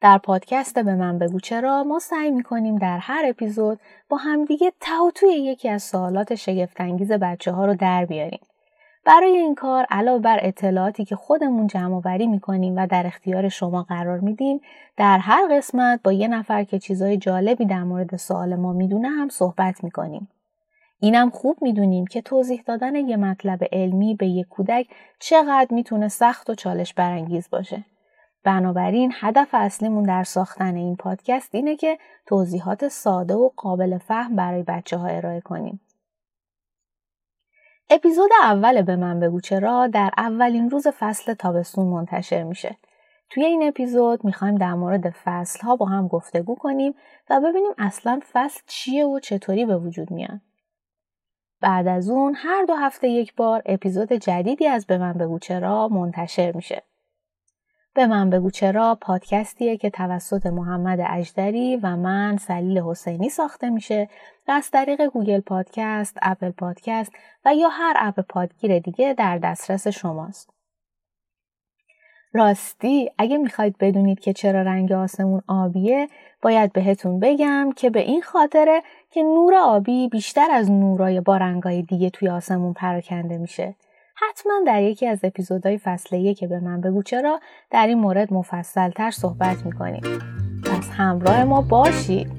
در 0.00 0.18
پادکست 0.18 0.78
به 0.78 0.94
من 0.94 1.18
بگو 1.18 1.40
چرا 1.40 1.84
ما 1.84 1.98
سعی 1.98 2.30
می‌کنیم 2.30 2.78
در 2.78 2.98
هر 2.98 3.24
اپیزود 3.26 3.80
با 4.08 4.16
همدیگه 4.16 4.72
ته 4.80 5.10
توی 5.14 5.28
یکی 5.28 5.68
از 5.68 5.82
سوالات 5.82 6.34
شگفتانگیز 6.34 7.12
بچه 7.12 7.52
ها 7.52 7.66
رو 7.66 7.74
در 7.74 8.04
بیاریم. 8.04 8.40
برای 9.08 9.36
این 9.36 9.54
کار 9.54 9.86
علاوه 9.90 10.18
بر 10.22 10.38
اطلاعاتی 10.42 11.04
که 11.04 11.16
خودمون 11.16 11.66
جمع 11.66 11.96
آوری 11.96 12.26
می‌کنیم 12.26 12.76
و 12.76 12.86
در 12.86 13.06
اختیار 13.06 13.48
شما 13.48 13.82
قرار 13.82 14.20
میدیم 14.20 14.60
در 14.96 15.18
هر 15.18 15.48
قسمت 15.50 16.00
با 16.04 16.12
یه 16.12 16.28
نفر 16.28 16.64
که 16.64 16.78
چیزای 16.78 17.16
جالبی 17.16 17.64
در 17.64 17.82
مورد 17.82 18.16
سوال 18.16 18.56
ما 18.56 18.72
می‌دونه 18.72 19.08
هم 19.08 19.28
صحبت 19.28 19.84
می‌کنیم. 19.84 20.28
اینم 21.00 21.30
خوب 21.30 21.56
می‌دونیم 21.60 22.06
که 22.06 22.22
توضیح 22.22 22.62
دادن 22.66 22.94
یه 22.94 23.16
مطلب 23.16 23.58
علمی 23.72 24.14
به 24.14 24.26
یک 24.26 24.48
کودک 24.48 24.86
چقدر 25.18 25.68
می‌تونه 25.70 26.08
سخت 26.08 26.50
و 26.50 26.54
چالش 26.54 26.94
برانگیز 26.94 27.50
باشه. 27.50 27.84
بنابراین 28.44 29.12
هدف 29.20 29.48
اصلیمون 29.52 30.02
در 30.02 30.24
ساختن 30.24 30.76
این 30.76 30.96
پادکست 30.96 31.54
اینه 31.54 31.76
که 31.76 31.98
توضیحات 32.26 32.88
ساده 32.88 33.34
و 33.34 33.50
قابل 33.56 33.98
فهم 33.98 34.36
برای 34.36 34.62
بچه 34.62 34.96
ها 34.96 35.06
ارائه 35.06 35.40
کنیم. 35.40 35.80
اپیزود 37.90 38.30
اول 38.42 38.82
به 38.82 38.96
من 38.96 39.20
بگو 39.20 39.40
چرا 39.40 39.86
در 39.86 40.10
اولین 40.16 40.70
روز 40.70 40.88
فصل 40.88 41.34
تابستون 41.34 41.86
منتشر 41.86 42.42
میشه. 42.42 42.76
توی 43.30 43.44
این 43.44 43.68
اپیزود 43.68 44.24
می‌خوایم 44.24 44.54
در 44.54 44.74
مورد 44.74 45.10
فصل 45.10 45.60
ها 45.60 45.76
با 45.76 45.86
هم 45.86 46.08
گفتگو 46.08 46.54
کنیم 46.54 46.94
و 47.30 47.40
ببینیم 47.40 47.72
اصلا 47.78 48.20
فصل 48.32 48.60
چیه 48.66 49.06
و 49.06 49.20
چطوری 49.20 49.66
به 49.66 49.78
وجود 49.78 50.10
میاد. 50.10 50.40
بعد 51.60 51.88
از 51.88 52.10
اون 52.10 52.34
هر 52.36 52.64
دو 52.64 52.74
هفته 52.74 53.08
یک 53.08 53.34
بار 53.34 53.62
اپیزود 53.66 54.12
جدیدی 54.12 54.66
از 54.66 54.86
به 54.86 54.98
من 54.98 55.12
بگو 55.12 55.38
چرا 55.38 55.88
منتشر 55.88 56.52
میشه. 56.52 56.82
به 57.98 58.06
من 58.06 58.30
بگو 58.30 58.50
چرا 58.50 58.98
پادکستیه 59.00 59.76
که 59.76 59.90
توسط 59.90 60.46
محمد 60.46 60.98
اژدری 61.08 61.76
و 61.76 61.96
من 61.96 62.36
سلیل 62.36 62.78
حسینی 62.78 63.28
ساخته 63.28 63.70
میشه 63.70 64.08
و 64.48 64.52
از 64.52 64.70
طریق 64.70 65.06
Google 65.06 65.40
Podcast، 65.40 66.18
Apple 66.22 66.50
Podcast 66.50 67.12
و 67.44 67.54
یا 67.54 67.68
هر 67.68 67.94
اپ 67.98 68.20
پادگیر 68.20 68.78
دیگه 68.78 69.14
در 69.14 69.38
دسترس 69.38 69.88
شماست. 69.88 70.50
راستی 72.32 73.10
اگه 73.18 73.38
می‌خواید 73.38 73.78
بدونید 73.80 74.20
که 74.20 74.32
چرا 74.32 74.62
رنگ 74.62 74.92
آسمون 74.92 75.42
آبیه 75.48 76.08
باید 76.42 76.72
بهتون 76.72 77.20
بگم 77.20 77.72
که 77.76 77.90
به 77.90 78.00
این 78.00 78.22
خاطره 78.22 78.82
که 79.10 79.22
نور 79.22 79.54
آبی 79.54 80.08
بیشتر 80.08 80.50
از 80.50 80.70
نورای 80.70 81.20
با 81.20 81.36
رنگای 81.36 81.82
دیگه 81.82 82.10
توی 82.10 82.28
آسمون 82.28 82.72
پراکنده 82.72 83.38
میشه 83.38 83.74
حتما 84.20 84.52
در 84.66 84.82
یکی 84.82 85.06
از 85.06 85.20
اپیزودهای 85.22 85.78
فصل 85.78 86.32
که 86.32 86.46
به 86.46 86.60
من 86.60 86.80
بگو 86.80 87.02
چرا 87.02 87.40
در 87.70 87.86
این 87.86 87.98
مورد 87.98 88.32
مفصلتر 88.32 89.10
صحبت 89.10 89.66
می‌کنیم. 89.66 90.02
پس 90.64 90.90
همراه 90.90 91.44
ما 91.44 91.62
باشید. 91.62 92.30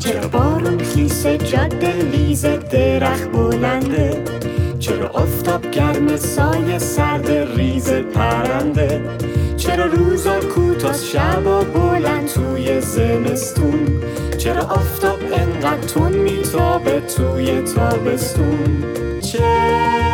چرا 0.00 0.28
بارون 0.28 0.78
خیسه 0.78 1.38
جاده 1.38 1.92
لیز 1.92 2.44
درخت 2.44 3.32
بلنده؟ 3.32 4.24
چرا 4.78 5.08
افتاب 5.08 5.70
گرم 5.70 6.16
سایه 6.16 6.78
سرد 6.78 7.30
ریز 7.30 7.92
پرنده؟ 7.92 9.00
چرا 9.56 9.86
روزا 9.86 10.40
کوتاه 10.40 10.94
شبا 10.94 11.64
بلند 11.64 12.28
توی 12.28 12.80
زمستون؟ 12.80 14.02
چرا 14.38 14.62
آفتاب 14.62 15.18
انقدر 15.32 15.86
تون 15.86 16.12
میتابه 16.12 17.00
توی 17.00 17.62
تابستون؟ 17.62 18.84
چرا 19.20 20.09